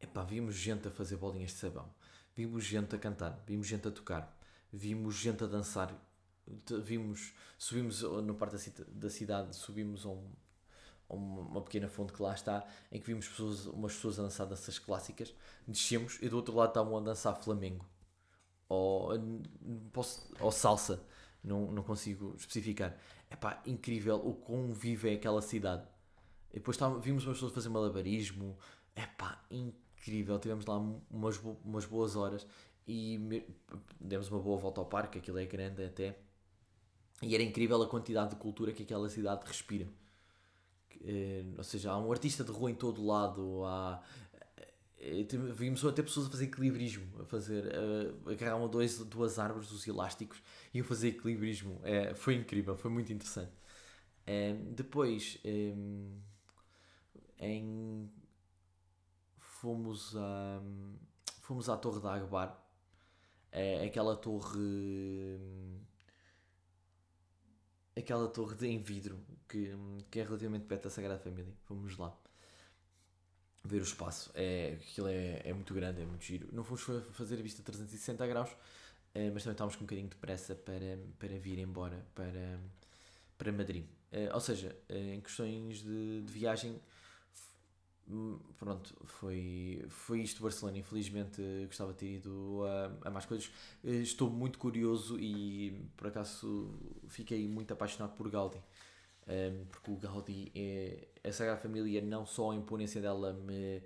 [0.00, 1.92] epá, vimos gente a fazer bolinhas de sabão,
[2.36, 4.38] vimos gente a cantar, vimos gente a tocar,
[4.76, 5.94] vimos gente a dançar,
[6.84, 10.30] vimos, subimos no parte da cidade, subimos a, um,
[11.08, 14.46] a uma pequena fonte que lá está, em que vimos pessoas, umas pessoas a dançar
[14.46, 15.34] danças clássicas,
[15.66, 17.86] descemos e do outro lado estavam a dançar flamengo,
[18.68, 19.10] ou,
[20.40, 21.02] ou salsa,
[21.42, 22.96] não, não consigo especificar.
[23.30, 25.86] É pá, incrível o quão viva é aquela cidade.
[26.50, 28.56] E depois tá, vimos umas pessoas fazer malabarismo,
[28.94, 30.38] é pá, incrível.
[30.38, 32.46] Tivemos lá umas, umas boas horas
[32.86, 33.44] e
[34.00, 36.16] demos uma boa volta ao parque, aquilo é grande até.
[37.22, 39.88] E era incrível a quantidade de cultura que aquela cidade respira.
[41.02, 44.02] Eh, ou seja, há um artista de rua em todo lado, há
[45.54, 50.42] vimos até pessoas a fazer equilibrismo, a fazer, uh, agarravam dois, duas árvores, os elásticos,
[50.72, 51.80] e a fazer equilibrismo.
[51.84, 53.52] É, foi incrível, foi muito interessante.
[54.26, 55.38] É, depois,
[57.38, 58.10] em,
[59.38, 60.62] fomos, a,
[61.40, 62.65] fomos à Torre da Agbar,
[63.56, 64.58] é, aquela torre.
[67.96, 69.72] Aquela torre de, em vidro que,
[70.10, 71.52] que é relativamente perto da Sagrada Família.
[71.64, 72.14] Fomos lá
[73.64, 74.30] ver o espaço.
[74.34, 76.46] É, aquilo é, é muito grande, é muito giro.
[76.52, 78.50] Não fomos fazer a vista 360 graus,
[79.14, 82.60] é, mas também estávamos com um bocadinho de pressa para, para vir embora para,
[83.38, 83.86] para Madrid.
[84.12, 86.80] É, ou seja, é, em questões de, de viagem, hum,
[88.58, 90.78] pronto, foi, foi isto Barcelona.
[90.78, 93.50] Infelizmente gostava de ter ido a, a mais coisas.
[93.82, 96.74] Estou muito curioso e por acaso
[97.08, 98.58] fiquei muito apaixonado por Gaudi
[99.26, 101.08] um, porque o Gaudi é.
[101.28, 103.82] A Sagrada Família, não só a imponência dela me.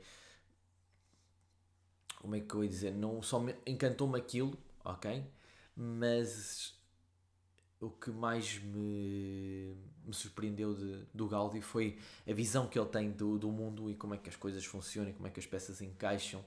[2.21, 2.93] Como é que eu ia dizer?
[2.93, 5.25] Não só me encantou-me aquilo, ok?
[5.75, 6.79] Mas
[7.81, 13.11] o que mais me, me surpreendeu de, do Gaudi foi a visão que ele tem
[13.11, 15.81] do, do mundo e como é que as coisas funcionam, como é que as peças
[15.81, 16.45] encaixam.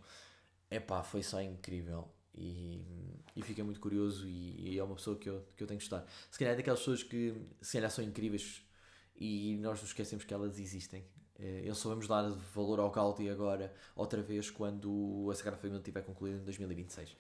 [0.69, 2.07] Epá, foi só incrível.
[2.35, 2.81] E,
[3.35, 5.83] e fiquei muito curioso e, e, é uma pessoa que eu, que eu tenho que
[5.83, 6.05] estar.
[6.31, 8.63] Se calhar é daquelas pessoas que se calhar são incríveis
[9.15, 11.03] e nós nos esquecemos que elas existem.
[11.39, 15.79] Eh, eles só vamos dar valor ao Gaudi agora, outra vez, quando a Sagrada Família
[15.79, 17.15] estiver concluída em 2026.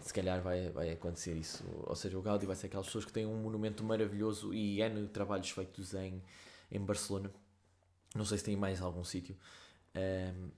[0.00, 1.64] Se calhar vai, vai acontecer isso.
[1.86, 5.08] Ou seja, o Gaudi vai ser aquelas pessoas que têm um monumento maravilhoso e N
[5.08, 6.22] trabalhos feitos em,
[6.70, 7.30] em Barcelona.
[8.14, 9.36] Não sei se tem mais algum sítio.
[9.94, 10.50] Um,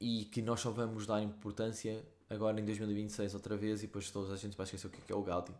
[0.00, 4.32] e que nós só vamos dar importância agora em 2026 outra vez e depois toda
[4.32, 5.52] a gente vai esquecer o que é, é o Gaudi.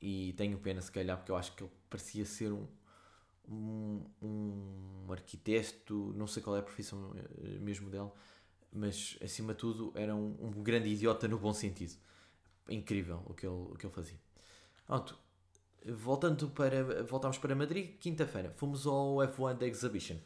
[0.00, 2.66] E tenho pena, se calhar, porque eu acho que ele parecia ser um,
[3.48, 8.10] um, um arquiteto, não sei qual é a profissão eh, mesmo dele,
[8.72, 11.94] mas acima de tudo era um, um grande idiota no bom sentido.
[12.68, 14.18] Incrível o que ele, o que ele fazia.
[14.86, 15.18] Pronto,
[15.86, 20.16] voltando para, voltámos para Madrid, quinta-feira, fomos ao F1 Exhibition.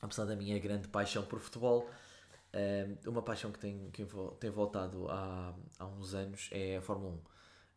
[0.00, 1.88] Apesar da minha grande paixão por futebol,
[2.52, 4.06] eh, uma paixão que tem, que
[4.38, 7.20] tem voltado há, há uns anos é a Fórmula 1.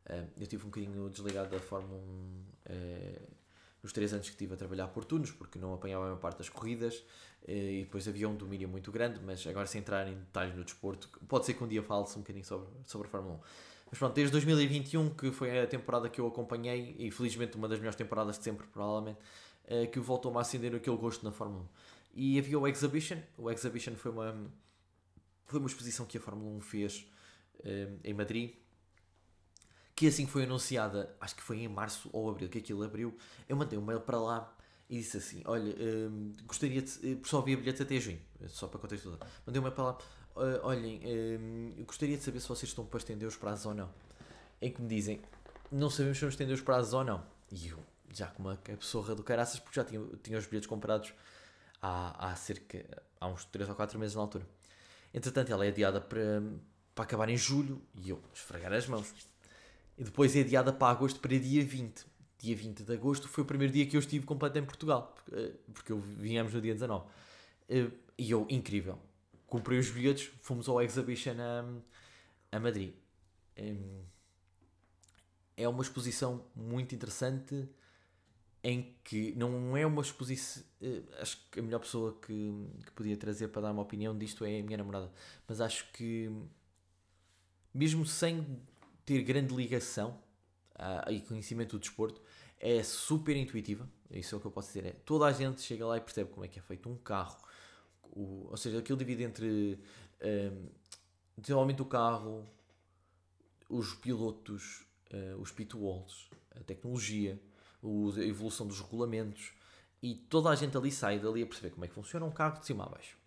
[0.05, 2.45] Eh, eu tive um bocadinho desligado da Fórmula 1
[3.87, 6.39] nos três anos que estive a trabalhar por turnos, porque não apanhava a maior parte
[6.39, 7.05] das corridas,
[7.47, 10.63] eh, e depois havia um domínio muito grande, mas agora sem entrar em detalhes no
[10.63, 13.39] desporto, pode ser que um dia fale-se um bocadinho sobre, sobre a Fórmula 1.
[13.89, 17.79] Mas pronto, desde 2021, que foi a temporada que eu acompanhei, e felizmente uma das
[17.79, 19.19] melhores temporadas de sempre, provavelmente,
[19.65, 21.67] eh, que voltou-me a acender aquele gosto na Fórmula 1.
[22.13, 24.35] E havia o Exhibition, o Exhibition foi uma,
[25.45, 27.07] foi uma exposição que a Fórmula 1 fez
[27.63, 28.51] eh, em Madrid,
[29.97, 33.17] que assim foi anunciada, acho que foi em março ou abril, que aquilo abriu,
[33.49, 34.55] eu mandei um mail para lá
[34.87, 37.15] e disse assim: Olha, hum, gostaria de.
[37.15, 39.27] Por só havia bilhetes até junho, só para contextualizar.
[39.43, 39.97] Mandei um mail para lá:
[40.35, 43.89] uh, Olhem, hum, gostaria de saber se vocês estão para estender os prazos ou não.
[44.61, 45.19] Em que me dizem:
[45.71, 47.25] Não sabemos se vamos estender os prazos ou não.
[47.51, 47.79] E eu,
[48.13, 51.11] já com uma pessoa do caraças, porque já tinha, tinha os bilhetes comprados
[51.81, 52.85] há, há cerca.
[53.19, 54.47] há uns 3 ou 4 meses na altura.
[55.11, 56.43] Entretanto, ela é adiada para,
[56.93, 59.11] para acabar em julho e eu esfregar as mãos
[59.97, 62.05] e depois é adiada para agosto para dia 20.
[62.37, 65.53] dia 20 de agosto, foi o primeiro dia que eu estive completo em Portugal, porque,
[65.73, 67.05] porque eu viemos no dia 19.
[68.17, 68.99] E eu, incrível,
[69.47, 72.93] comprei os bilhetes, fomos ao Exhibition a, a Madrid.
[75.55, 77.67] É uma exposição muito interessante
[78.63, 80.63] em que não é uma exposição.
[80.81, 84.43] Eh, acho que a melhor pessoa que, que podia trazer para dar uma opinião disto
[84.45, 85.11] é a minha namorada,
[85.47, 86.29] mas acho que,
[87.73, 88.45] mesmo sem
[89.07, 90.19] ter grande ligação
[90.75, 92.21] a, e conhecimento do desporto,
[92.59, 93.89] é super intuitiva.
[94.11, 94.85] Isso é o que eu posso dizer.
[94.85, 97.37] É, toda a gente chega lá e percebe como é que é feito um carro.
[98.11, 100.69] O, ou seja, aquilo divide entre um, ehm,
[101.37, 102.45] desenvolvimento do carro,
[103.69, 107.39] os pilotos, uh, os pitwalls, a tecnologia,
[107.83, 109.53] a evolução dos regulamentos,
[110.01, 112.59] e toda a gente ali sai dali a perceber como é que funciona um carro
[112.59, 113.17] de cima a baixo.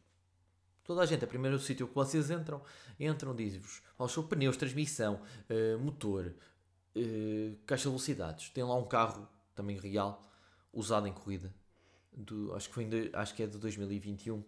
[0.91, 2.61] Toda a gente, a primeiro sítio que vocês entram,
[2.99, 6.35] entram, diz-vos os seus pneus, transmissão, uh, motor,
[6.97, 8.51] uh, caixa de velocidades.
[8.51, 10.21] Tem lá um carro também real,
[10.73, 11.55] usado em corrida.
[12.13, 14.43] Do, acho, que foi de, acho que é de 2021.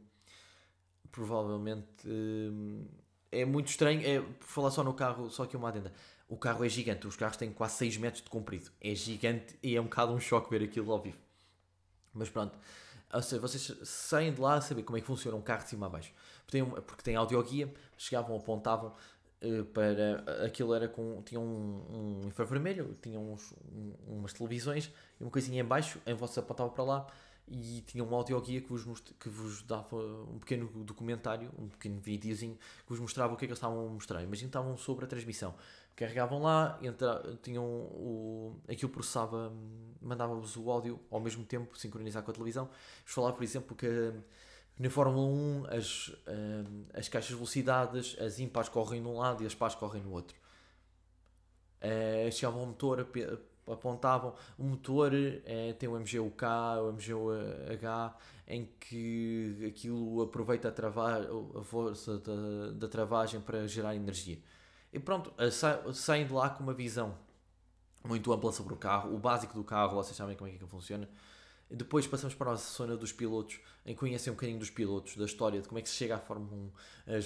[1.13, 2.89] Provavelmente uh,
[3.31, 4.05] é muito estranho.
[4.05, 5.93] É, por falar só no carro, só que uma adenda
[6.29, 9.77] o carro é gigante, os carros têm quase 6 metros de comprido, é gigante e
[9.77, 11.19] é um bocado um choque ver aquilo ao vivo.
[12.13, 12.59] Mas pronto,
[13.13, 15.69] ou seja, vocês saem de lá a saber como é que funciona um carro de
[15.69, 16.11] cima a baixo.
[16.53, 18.93] Tem, porque tem audioguia, chegavam, apontavam
[19.43, 20.45] uh, para.
[20.45, 21.23] Aquilo era com.
[21.23, 26.13] tinha um, um infravermelho, tinha uns, um, umas televisões e uma coisinha em baixo, em
[26.13, 27.07] você apontava para lá
[27.49, 32.57] e tinha um audioguia que vos, que vos dava um pequeno documentário, um pequeno videozinho
[32.57, 34.23] que vos mostrava o que é que eles estavam a mostrar.
[34.23, 35.55] Imagina estavam sobre a transmissão
[35.95, 39.53] carregavam lá, entra, tinham o, aquilo processava,
[40.01, 42.69] mandava-vos o áudio ao mesmo tempo, sincronizar com a televisão.
[43.05, 44.13] Vos falar, por exemplo, que
[44.79, 46.13] na Fórmula 1 as,
[46.95, 50.13] as caixas de velocidades, as impares correm de um lado e as pares correm no
[50.13, 50.37] outro.
[51.81, 53.07] Uh, chegavam ao motor,
[53.67, 54.35] apontavam.
[54.57, 56.45] O motor uh, tem o MGUK,
[56.81, 64.39] o MGUH, em que aquilo aproveita a, a força da, da travagem para gerar energia.
[64.93, 65.33] E pronto,
[65.95, 67.17] saem de lá com uma visão
[68.05, 71.09] muito ampla sobre o carro, o básico do carro, vocês sabem como é que funciona.
[71.75, 75.25] Depois passamos para a zona dos pilotos, em que conhecem um bocadinho dos pilotos, da
[75.25, 76.71] história, de como é que se chega à Fórmula
[77.07, 77.25] 1, as,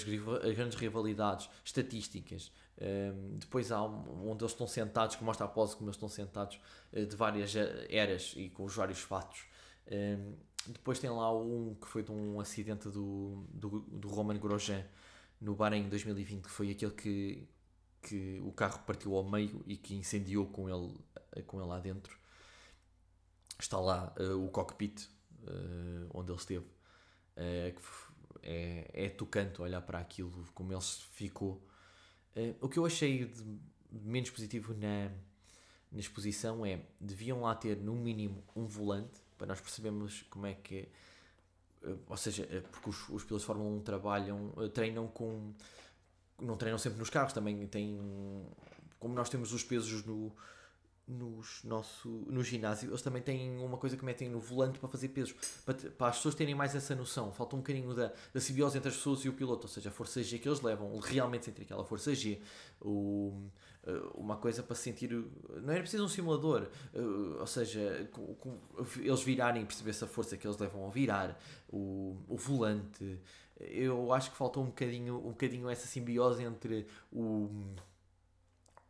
[0.49, 2.53] as grandes rivalidades, estatísticas.
[2.81, 6.61] Um, depois há onde eles estão sentados, que mostra a pose como eles estão sentados,
[6.93, 7.55] uh, de várias
[7.89, 9.45] eras e com os vários fatos.
[9.91, 10.35] Um,
[10.69, 14.85] depois tem lá um que foi de um acidente do, do, do Roman Grosjean
[15.41, 17.49] no Bahrein em 2020, que foi aquele que
[18.07, 20.95] que o carro partiu ao meio e que incendiou com ele,
[21.47, 22.17] com ele lá dentro.
[23.59, 25.03] Está lá uh, o cockpit
[25.43, 26.67] uh, onde ele esteve.
[27.37, 27.81] Uh,
[28.43, 31.67] é, é tocante olhar para aquilo, como ele ficou.
[32.61, 33.59] o que eu achei de
[33.91, 35.11] menos positivo na,
[35.91, 40.55] na exposição é deviam lá ter no mínimo um volante para nós percebermos como é
[40.55, 40.89] que
[42.09, 45.53] ou seja, porque os, os pilotos de Fórmula 1 trabalham, treinam com
[46.41, 47.99] não treinam sempre nos carros, também têm.
[48.99, 50.33] Como nós temos os pesos no,
[51.07, 55.09] nos nosso, no ginásio, eles também têm uma coisa que metem no volante para fazer
[55.09, 57.33] pesos, para, para as pessoas terem mais essa noção.
[57.33, 59.93] Falta um bocadinho da, da simbiose entre as pessoas e o piloto, ou seja, a
[59.93, 62.41] força G que eles levam, realmente sentir aquela força G,
[62.81, 63.33] o,
[63.87, 65.11] eh, uma coisa para sentir.
[65.63, 67.01] Não era preciso um simulador, eh,
[67.41, 68.11] ou seja,
[68.97, 71.39] eles virarem e perceber essa força que eles levam ao virar,
[71.69, 73.21] o, o volante
[73.59, 77.49] eu acho que faltou um bocadinho, um bocadinho essa simbiose entre o,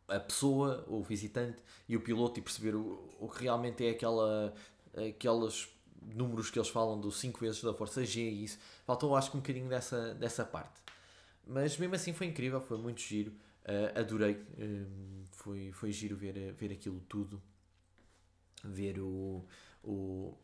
[0.07, 4.53] a pessoa, o visitante e o piloto e perceber o, o que realmente é aquela,
[4.95, 5.69] aqueles
[6.01, 8.57] números que eles falam do 5 vezes da força G e isso.
[8.85, 10.81] Faltou, acho que, um bocadinho dessa, dessa parte.
[11.45, 13.31] Mas mesmo assim foi incrível, foi muito giro.
[13.63, 14.33] Uh, adorei.
[14.33, 17.41] Uh, foi, foi giro ver, ver aquilo tudo.
[18.63, 19.45] Ver o,
[19.83, 20.37] o,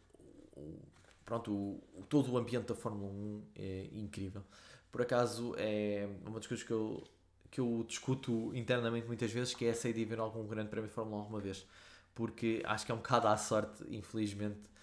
[0.56, 0.80] o
[1.26, 4.44] pronto, o, todo o ambiente da Fórmula 1 é incrível.
[4.92, 7.04] Por acaso, é uma das coisas que eu,
[7.54, 10.90] que eu discuto internamente muitas vezes, que é essa ideia de ver algum grande prémio
[10.90, 11.68] de Fórmula 1 alguma vez.
[12.16, 14.74] Porque acho que é um bocado à sorte, infelizmente,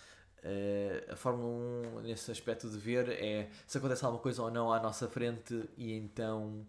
[0.42, 4.72] Uh, a Fórmula 1 nesse aspecto de ver é se acontece alguma coisa ou não
[4.72, 6.66] à nossa frente e então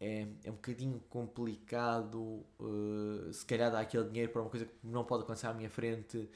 [0.00, 4.72] é, é um bocadinho complicado uh, se calhar dar aquele dinheiro para uma coisa que
[4.82, 6.30] não pode acontecer à minha frente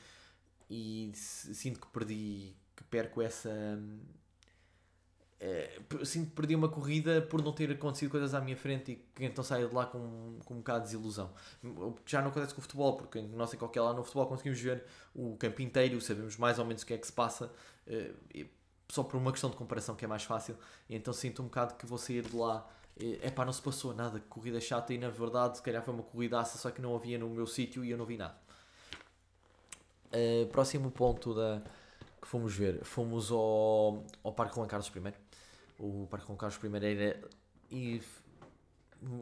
[0.68, 3.50] e sinto que perdi, que perco essa.
[5.42, 8.96] Uh, sinto que perdi uma corrida por não ter acontecido coisas à minha frente e
[9.12, 11.32] que então saio de lá com, com um bocado de desilusão.
[12.06, 14.84] Já não acontece com o futebol, porque nós em qualquer lá no futebol conseguimos ver
[15.12, 17.50] o campo inteiro, sabemos mais ou menos o que é que se passa,
[17.88, 18.46] uh,
[18.88, 20.56] só por uma questão de comparação que é mais fácil.
[20.88, 22.64] E então sinto um bocado que vou sair de lá
[23.20, 26.02] é pá, não se passou nada, corrida chata e na verdade se calhar foi uma
[26.02, 28.36] corridaça, só que não havia no meu sítio e eu não vi nada.
[30.12, 31.62] Uh, próximo ponto da,
[32.20, 35.21] que fomos ver, fomos ao, ao Parque Juan Carlos I.
[35.78, 37.28] O Parque Juan Carlos I era
[37.70, 38.02] e,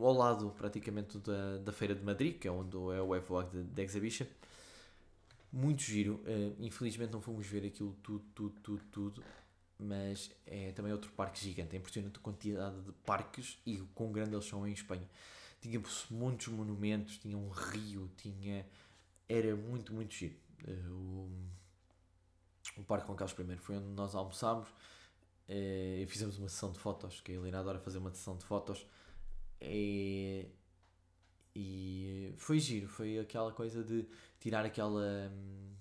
[0.00, 3.82] ao lado praticamente da, da Feira de Madrid, que é onde é o de, de
[3.82, 4.26] Exhibition.
[5.52, 6.16] Muito giro.
[6.26, 9.24] Uh, infelizmente não fomos ver aquilo tudo, tudo, tudo, tudo.
[9.78, 11.74] Mas é também outro parque gigante.
[11.74, 15.08] É impressionante a quantidade de parques e o quão grande eles são em Espanha.
[15.60, 15.80] Tinha
[16.10, 18.66] muitos monumentos, tinha um rio, tinha.
[19.28, 20.34] Era muito, muito giro.
[20.66, 24.68] Uh, o, o Parque Juan Carlos I foi onde nós almoçámos
[25.52, 28.86] e fizemos uma sessão de fotos, que a Helena adora fazer uma sessão de fotos.
[29.60, 30.46] E,
[31.54, 34.06] e foi giro, foi aquela coisa de
[34.38, 35.28] tirar aquela.
[35.32, 35.74] Hum,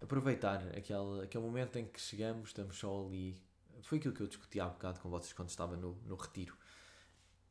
[0.00, 3.36] aproveitar aquele, aquele momento em que chegamos, estamos só ali.
[3.82, 6.56] Foi aquilo que eu discuti há bocado com vocês quando estava no, no retiro,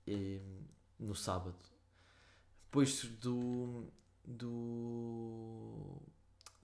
[0.07, 0.63] hum,
[0.97, 1.57] no sábado.
[2.65, 3.91] Depois do,
[4.25, 5.97] do,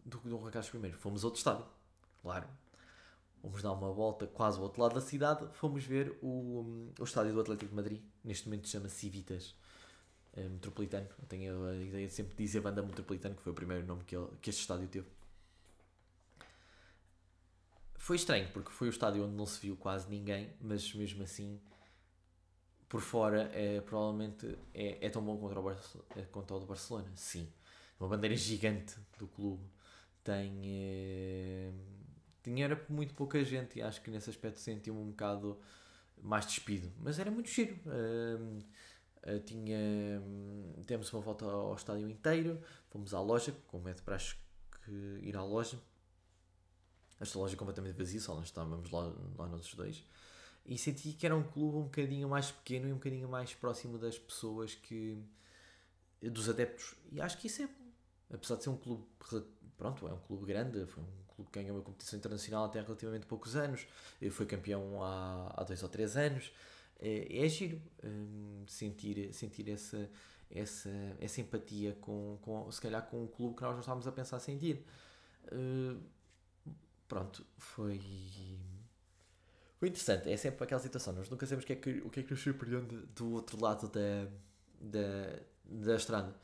[0.05, 0.91] do, do Carlos I.
[0.93, 1.65] Fomos a outro estádio,
[2.21, 2.47] claro.
[3.47, 5.47] Fomos dar uma volta quase ao outro lado da cidade.
[5.53, 8.01] Fomos ver o, o estádio do Atlético de Madrid.
[8.21, 9.55] Neste momento chama-se Civitas
[10.33, 11.07] é, Metropolitano.
[11.17, 14.17] Eu tenho a ideia de sempre dizer banda Metropolitano, que foi o primeiro nome que,
[14.17, 15.07] ele, que este estádio teve.
[17.95, 21.57] Foi estranho, porque foi o estádio onde não se viu quase ninguém, mas mesmo assim
[22.89, 27.09] por fora é provavelmente é, é tão bom contra o, é, contra o do Barcelona.
[27.15, 27.47] Sim.
[27.97, 29.63] Uma bandeira gigante do clube.
[30.21, 30.61] Tem.
[30.65, 31.71] É,
[32.49, 35.59] tinha era muito pouca gente e acho que nesse aspecto senti-me um bocado
[36.21, 36.91] mais despido.
[36.99, 37.75] Mas era muito giro.
[37.85, 40.21] Uh, tinha,
[40.85, 44.35] temos uma volta ao estádio inteiro, fomos à loja, como é de praxe
[44.85, 44.91] que
[45.21, 45.77] ir à loja.
[47.19, 50.03] Esta loja é completamente vazia, só nós estávamos lá, lá nós dois
[50.67, 53.97] e senti que era um clube um bocadinho mais pequeno e um bocadinho mais próximo
[53.97, 55.17] das pessoas que
[56.21, 57.91] dos adeptos e acho que isso é bom
[58.33, 59.05] apesar de ser um clube
[59.77, 63.25] pronto é um clube grande foi um que ganhou uma competição internacional até há relativamente
[63.25, 63.87] poucos anos.
[64.31, 66.51] Foi campeão há, há dois ou três anos.
[66.99, 70.09] É, é giro hum, sentir sentir essa
[70.49, 74.11] essa essa empatia com, com se calhar com um clube que nós não estávamos a
[74.11, 74.83] pensar sentir.
[75.51, 76.01] Uh,
[77.07, 78.01] pronto foi
[79.79, 82.19] foi interessante, é sempre aquela situação, nós nunca sabemos o que é que, o que,
[82.21, 84.27] é que nos surpreende do outro lado da,
[84.81, 86.35] da, da estrada.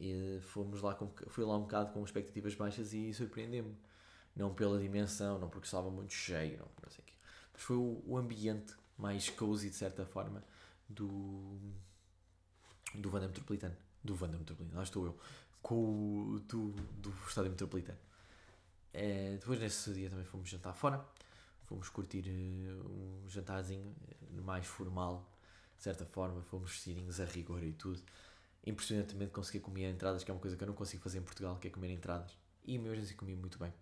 [0.00, 3.76] E fomos lá com, fui lá um bocado com expectativas baixas e surpreendeu-me.
[4.34, 7.14] Não pela dimensão, não porque estava muito cheio, não, não sei o quê.
[7.52, 10.42] Mas foi o, o ambiente mais cozy, de certa forma,
[10.88, 11.58] do,
[12.94, 13.76] do Vanda Metropolitano.
[14.02, 15.18] Do Vanda Metropolitano, lá estou eu.
[15.60, 15.74] Com
[16.34, 17.98] o do, do Estádio Metropolitano.
[18.92, 21.02] É, depois nesse dia também fomos jantar fora
[21.72, 23.94] fomos curtir uh, um jantarzinho
[24.36, 25.26] eh, mais formal,
[25.76, 28.00] de certa forma, fomos vestidinhos a rigor e tudo.
[28.64, 31.56] Impressionantemente consegui comer entradas, que é uma coisa que eu não consigo fazer em Portugal,
[31.56, 32.36] que é comer entradas.
[32.64, 33.72] E mesmo assim comi muito bem.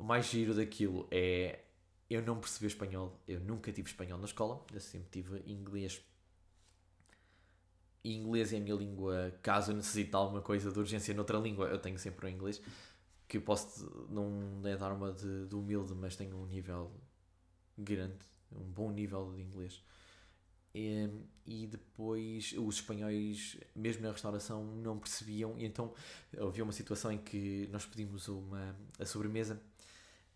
[0.00, 1.60] O mais giro daquilo é
[2.08, 6.02] eu não percebi espanhol, eu nunca tive espanhol na escola, eu sempre tive inglês.
[8.02, 11.68] E inglês é a minha língua, caso eu necessite alguma coisa de urgência noutra língua,
[11.68, 12.62] eu tenho sempre o inglês,
[13.28, 16.90] que eu posso não é dar uma de, de humilde, mas tenho um nível
[17.76, 19.84] grande, um bom nível de inglês.
[20.74, 21.10] E,
[21.46, 25.92] e, depois os espanhóis, mesmo na restauração, não percebiam, e então
[26.38, 29.60] havia uma situação em que nós pedimos uma, a sobremesa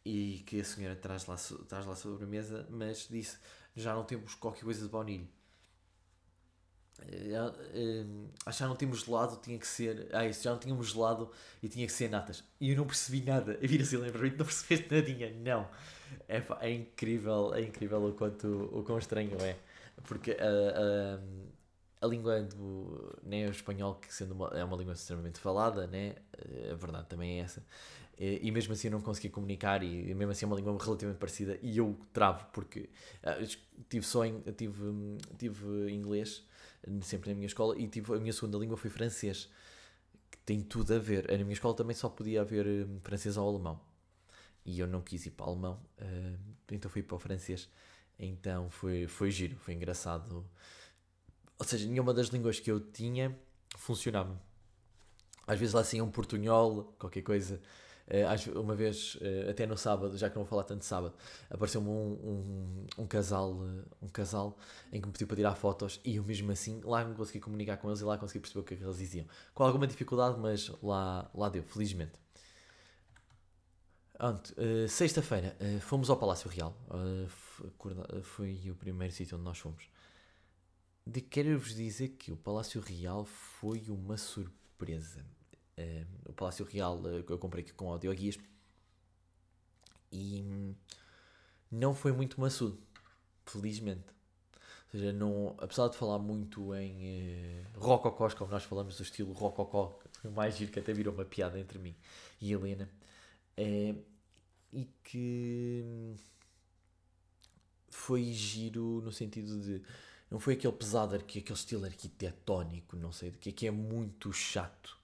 [0.05, 1.37] e que a senhora traz lá,
[1.69, 3.39] traz lá a sobremesa, mas disse
[3.77, 5.27] já não temos qualquer coisa de baunilha.
[7.01, 10.09] Uh, uh, já não temos gelado, tinha que ser.
[10.13, 11.31] Ah, isso, já não tínhamos gelado
[11.63, 12.45] e tinha que ser natas.
[12.61, 13.59] E eu não percebi nada.
[13.61, 15.33] Eu vira assim, lembra-me, não percebeste nadinha.
[15.33, 15.69] Não.
[16.29, 19.57] É, é incrível, é incrível o quanto o quão estranho é.
[20.05, 24.95] Porque a, a, a língua do né, o espanhol, que sendo uma, é uma língua
[24.95, 26.15] extremamente falada, né,
[26.71, 27.65] a verdade também é essa.
[28.19, 31.19] E, e mesmo assim eu não consegui comunicar, e, mesmo assim é uma língua relativamente
[31.19, 32.89] parecida, e eu travo, porque
[33.23, 33.59] uh,
[33.89, 34.83] tive só em, tive,
[35.39, 36.45] tive inglês
[37.03, 39.49] sempre na minha escola, e tive, a minha segunda língua foi francês,
[40.31, 41.31] que tem tudo a ver.
[41.31, 43.81] Na minha escola também só podia haver um, francês ou alemão
[44.65, 46.39] e eu não quis ir para o alemão, uh,
[46.71, 47.69] então fui para o francês.
[48.19, 50.45] Então foi, foi giro, foi engraçado.
[51.59, 53.37] Ou seja, nenhuma das línguas que eu tinha
[53.77, 54.41] funcionava.
[55.47, 57.61] Às vezes lá assim um portunhol, qualquer coisa.
[58.07, 61.15] Uh, uma vez, uh, até no sábado, já que não vou falar tanto de sábado,
[61.49, 63.53] apareceu-me um, um, um, casal,
[64.03, 64.59] um casal
[64.93, 67.79] em que me pediu para tirar fotos e eu mesmo assim lá não consegui comunicar
[67.79, 69.27] com eles e lá consegui perceber o que, é que eles diziam.
[69.55, 72.25] Com alguma dificuldade, mas lá, lá deu, felizmente.
[74.17, 76.77] Uh, Sexta-feira uh, fomos ao Palácio Real.
[76.89, 79.89] Uh, foi o primeiro sítio onde nós fomos.
[81.07, 85.25] De quero-vos dizer que o Palácio Real foi uma surpresa.
[85.77, 88.39] Uh, o Palácio Real uh, eu comprei com audioguias
[90.13, 90.45] e
[91.71, 92.79] não foi muito maçudo,
[93.45, 94.05] felizmente.
[94.53, 99.33] Ou seja, não, apesar de falar muito em uh, rococós, como nós falamos do estilo
[99.33, 101.95] rococó, o mais giro que até virou uma piada entre mim
[102.41, 102.89] e Helena,
[103.57, 103.95] é,
[104.73, 106.15] e que
[107.89, 109.83] foi giro no sentido de
[110.35, 114.99] não foi aquele pesado, aquele estilo arquitetónico, não sei de que, que é muito chato.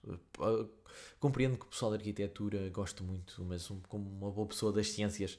[1.21, 5.35] Compreendo que o pessoal da arquitetura gosta muito, mas como uma boa pessoa das ciências,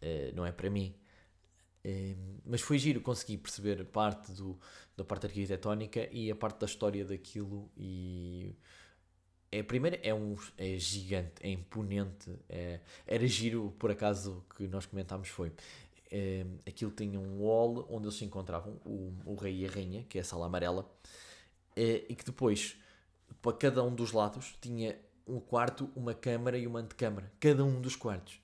[0.00, 0.94] uh, não é para mim.
[1.84, 4.56] Uh, mas foi giro, consegui perceber parte do,
[4.96, 7.68] da parte arquitetónica e a parte da história daquilo.
[7.76, 8.54] E
[9.50, 12.30] é, primeiro, é, um, é gigante, é imponente.
[12.48, 15.52] É, era giro, por acaso, que nós comentámos foi
[16.10, 20.04] é, aquilo tinha um hall onde eles se encontravam, o, o rei e a rainha,
[20.08, 20.88] que é a sala amarela,
[21.74, 22.76] é, e que depois,
[23.42, 27.30] para cada um dos lados, tinha um quarto, uma câmara e uma antecâmara.
[27.40, 28.40] Cada um dos quartos.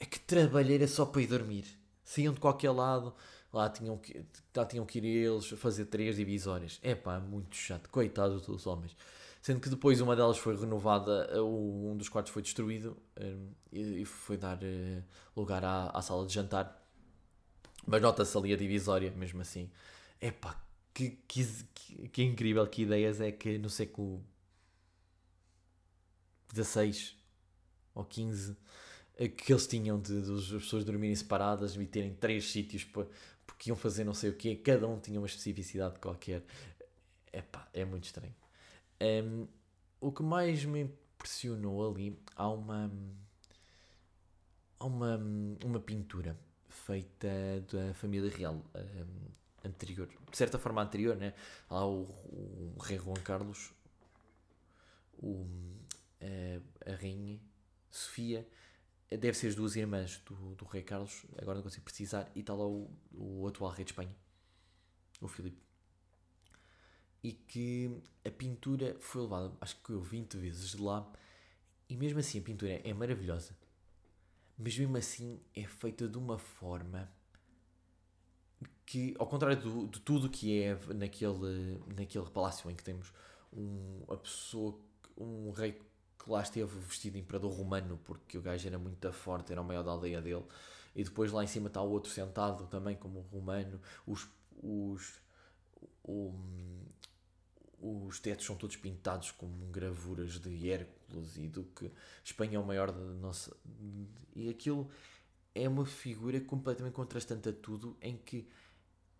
[0.00, 1.66] É que trabalheira só para ir dormir.
[2.02, 3.14] Saíam de qualquer lado,
[3.52, 4.24] lá tinham que,
[4.56, 6.78] lá tinham que ir eles fazer três divisórias.
[6.82, 7.88] É pá, muito chato.
[7.90, 8.96] Coitados dos homens.
[9.40, 12.96] Sendo que depois uma delas foi renovada, um dos quartos foi destruído
[13.70, 15.02] e foi dar eh,
[15.36, 16.83] lugar à, à sala de jantar
[17.86, 19.70] mas nota-se ali a divisória, mesmo assim.
[20.20, 20.60] Epá,
[20.92, 24.24] que, que, que, que incrível, que ideias é que no século
[26.54, 27.14] XVI
[27.94, 28.56] ou XV
[29.16, 33.06] eh, que eles tinham de, de, as pessoas dormirem separadas e terem três sítios para,
[33.46, 36.42] porque iam fazer não sei o quê, cada um tinha uma especificidade qualquer.
[37.32, 38.34] Epá, é muito estranho.
[39.00, 39.46] Um,
[40.00, 42.90] o que mais me impressionou ali, há uma
[44.78, 45.16] há uma,
[45.64, 46.38] uma pintura
[46.74, 47.28] feita
[47.72, 51.32] da família real um, anterior, de certa forma anterior, né?
[51.68, 52.02] Há o,
[52.76, 53.72] o rei Juan Carlos,
[55.18, 55.46] o,
[56.20, 57.40] a, a rainha
[57.90, 58.46] Sofia,
[59.08, 62.52] deve ser as duas irmãs do, do rei Carlos, agora não consigo precisar, e está
[62.52, 64.14] lá o, o atual rei de Espanha,
[65.20, 65.62] o Filipe.
[67.22, 71.10] E que a pintura foi levada, acho que eu 20 vezes de lá,
[71.88, 73.56] e mesmo assim a pintura é maravilhosa
[74.58, 77.10] mas mesmo assim é feita de uma forma
[78.86, 83.12] que, ao contrário do, de tudo que é naquele, naquele palácio em que temos
[83.52, 84.78] um, a pessoa,
[85.16, 89.52] um rei que lá esteve vestido de imperador romano, porque o gajo era muito forte,
[89.52, 90.44] era o maior da aldeia dele,
[90.94, 94.28] e depois lá em cima está o outro sentado também como romano, os,
[94.62, 95.20] os,
[97.84, 101.90] os tetos são todos pintados com gravuras de Hércules e do que
[102.24, 103.54] Espanha é o maior da nossa.
[104.34, 104.90] E aquilo
[105.54, 108.48] é uma figura completamente contrastante a tudo, em que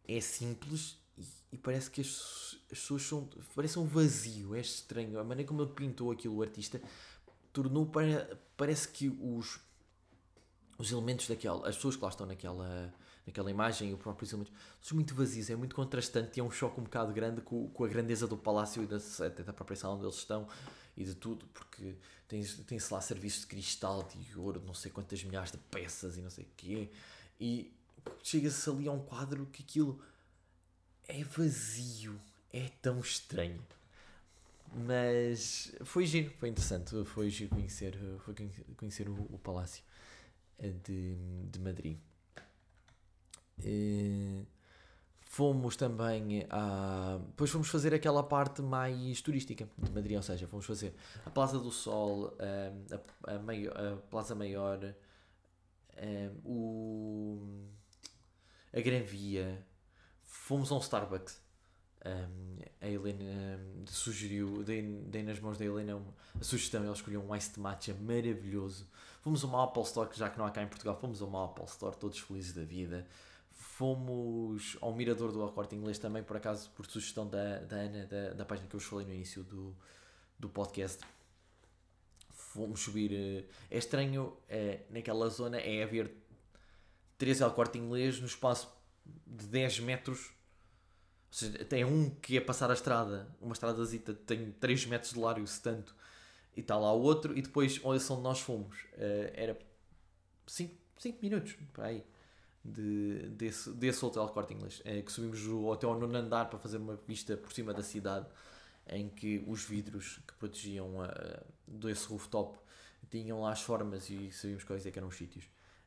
[0.06, 3.28] é simples e, e parece que as, as, pessoas são.
[3.54, 5.18] parece um vazio, é estranho.
[5.18, 6.80] A maneira como ele pintou aquilo, o artista,
[7.52, 7.86] tornou.
[7.86, 9.60] Para, parece que os,
[10.78, 11.68] os elementos daquela.
[11.68, 12.92] as pessoas que lá estão naquela
[13.26, 16.80] naquela imagem os próprios elementos, são muito vazios, é muito contrastante e é um choque
[16.80, 18.96] um bocado grande com, com a grandeza do palácio e da,
[19.26, 20.46] até da própria sala onde eles estão
[20.96, 21.96] e de tudo, porque
[22.28, 26.20] tem-se tem lá serviços de cristal, de ouro, não sei quantas milhares de peças e
[26.20, 26.90] não sei o quê,
[27.40, 27.74] e
[28.22, 30.00] chega-se ali a um quadro que aquilo
[31.08, 32.20] é vazio,
[32.52, 33.64] é tão estranho.
[34.86, 38.34] Mas foi giro, foi interessante, foi giro conhecer, foi
[38.76, 39.84] conhecer o, o Palácio
[40.58, 41.14] de,
[41.50, 41.96] de Madrid.
[43.62, 44.46] E
[45.34, 47.18] fomos também a.
[47.26, 50.94] Depois fomos fazer aquela parte mais turística de Madrid, ou seja, fomos fazer
[51.26, 54.94] a Plaza do Sol, a, a, a, a Plaza Maior,
[56.44, 57.66] o,
[58.72, 59.64] a Gran Via,
[60.22, 61.40] fomos a um Starbucks.
[62.80, 66.00] a Helena sugeriu, dei, dei nas mãos da Helena
[66.38, 68.86] a sugestão, ela escolheu um ice de matcha maravilhoso.
[69.20, 71.44] Fomos a uma Apple Store, já que não há cá em Portugal, fomos a uma
[71.46, 73.06] Apple Store, todos felizes da vida.
[73.54, 78.32] Fomos ao Mirador do Corte Inglês também, por acaso, por sugestão da, da Ana, da,
[78.34, 79.74] da página que eu falei no início do,
[80.38, 81.04] do podcast.
[82.32, 83.12] Fomos subir.
[83.12, 86.12] Eh, é estranho, é, naquela zona, é haver
[87.16, 88.72] três El Corte Inglês no espaço
[89.26, 90.32] de 10 metros.
[91.28, 95.18] Ou seja, tem um que é passar a estrada, uma estradazita, tem 3 metros de
[95.18, 95.94] largo, se tanto,
[96.56, 98.82] e está lá o outro, e depois onde nós fomos.
[98.92, 99.58] Uh, era
[100.46, 100.74] 5
[101.20, 102.04] minutos, para aí
[102.64, 106.78] de, desse, desse hotel Corte Inglês, é, que subimos hotel ao nono andar para fazer
[106.78, 108.26] uma vista por cima da cidade,
[108.88, 112.58] em que os vidros que protegiam a, desse rooftop
[113.10, 115.44] tinham lá as formas e sabíamos quais é que eram os sítios.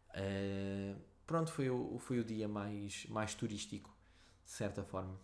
[0.09, 3.95] Uh, pronto, foi o, foi o dia mais, mais turístico,
[4.45, 5.19] de certa forma.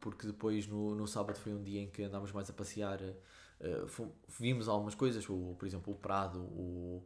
[0.00, 4.12] porque depois no, no sábado foi um dia em que andámos mais a passear, uh,
[4.38, 7.02] vimos algumas coisas, o, por exemplo, o Prado, o,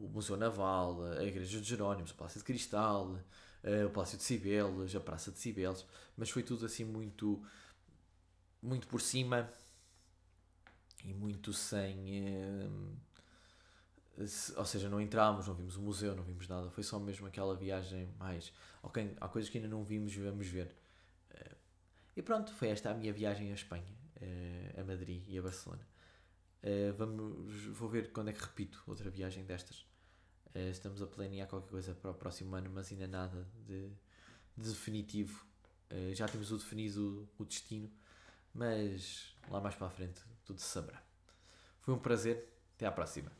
[0.00, 3.06] o Museu Naval, a Igreja de Jerónimos, o Palácio de Cristal,
[3.64, 5.84] uh, o Palácio de Cibeles, a Praça de Cibeles,
[6.16, 7.42] mas foi tudo assim muito,
[8.62, 9.52] muito por cima
[11.04, 12.22] e muito sem.
[12.22, 12.96] Uh,
[14.56, 17.54] ou seja, não entramos, não vimos o museu, não vimos nada, foi só mesmo aquela
[17.54, 18.52] viagem mais.
[18.82, 20.74] Ok, há coisas que ainda não vimos vamos ver.
[21.30, 21.56] Uh,
[22.16, 23.96] e pronto, foi esta a minha viagem à Espanha,
[24.76, 25.86] a Madrid e a Barcelona.
[26.62, 29.86] Uh, vamos, vou ver quando é que repito outra viagem destas.
[30.70, 33.88] estamos a planear qualquer coisa para o próximo ano, mas ainda nada de,
[34.56, 35.46] de definitivo.
[36.14, 37.90] já temos o definido o destino,
[38.52, 41.02] mas lá mais para a frente tudo se saberá.
[41.80, 43.30] Foi um prazer, até à próxima.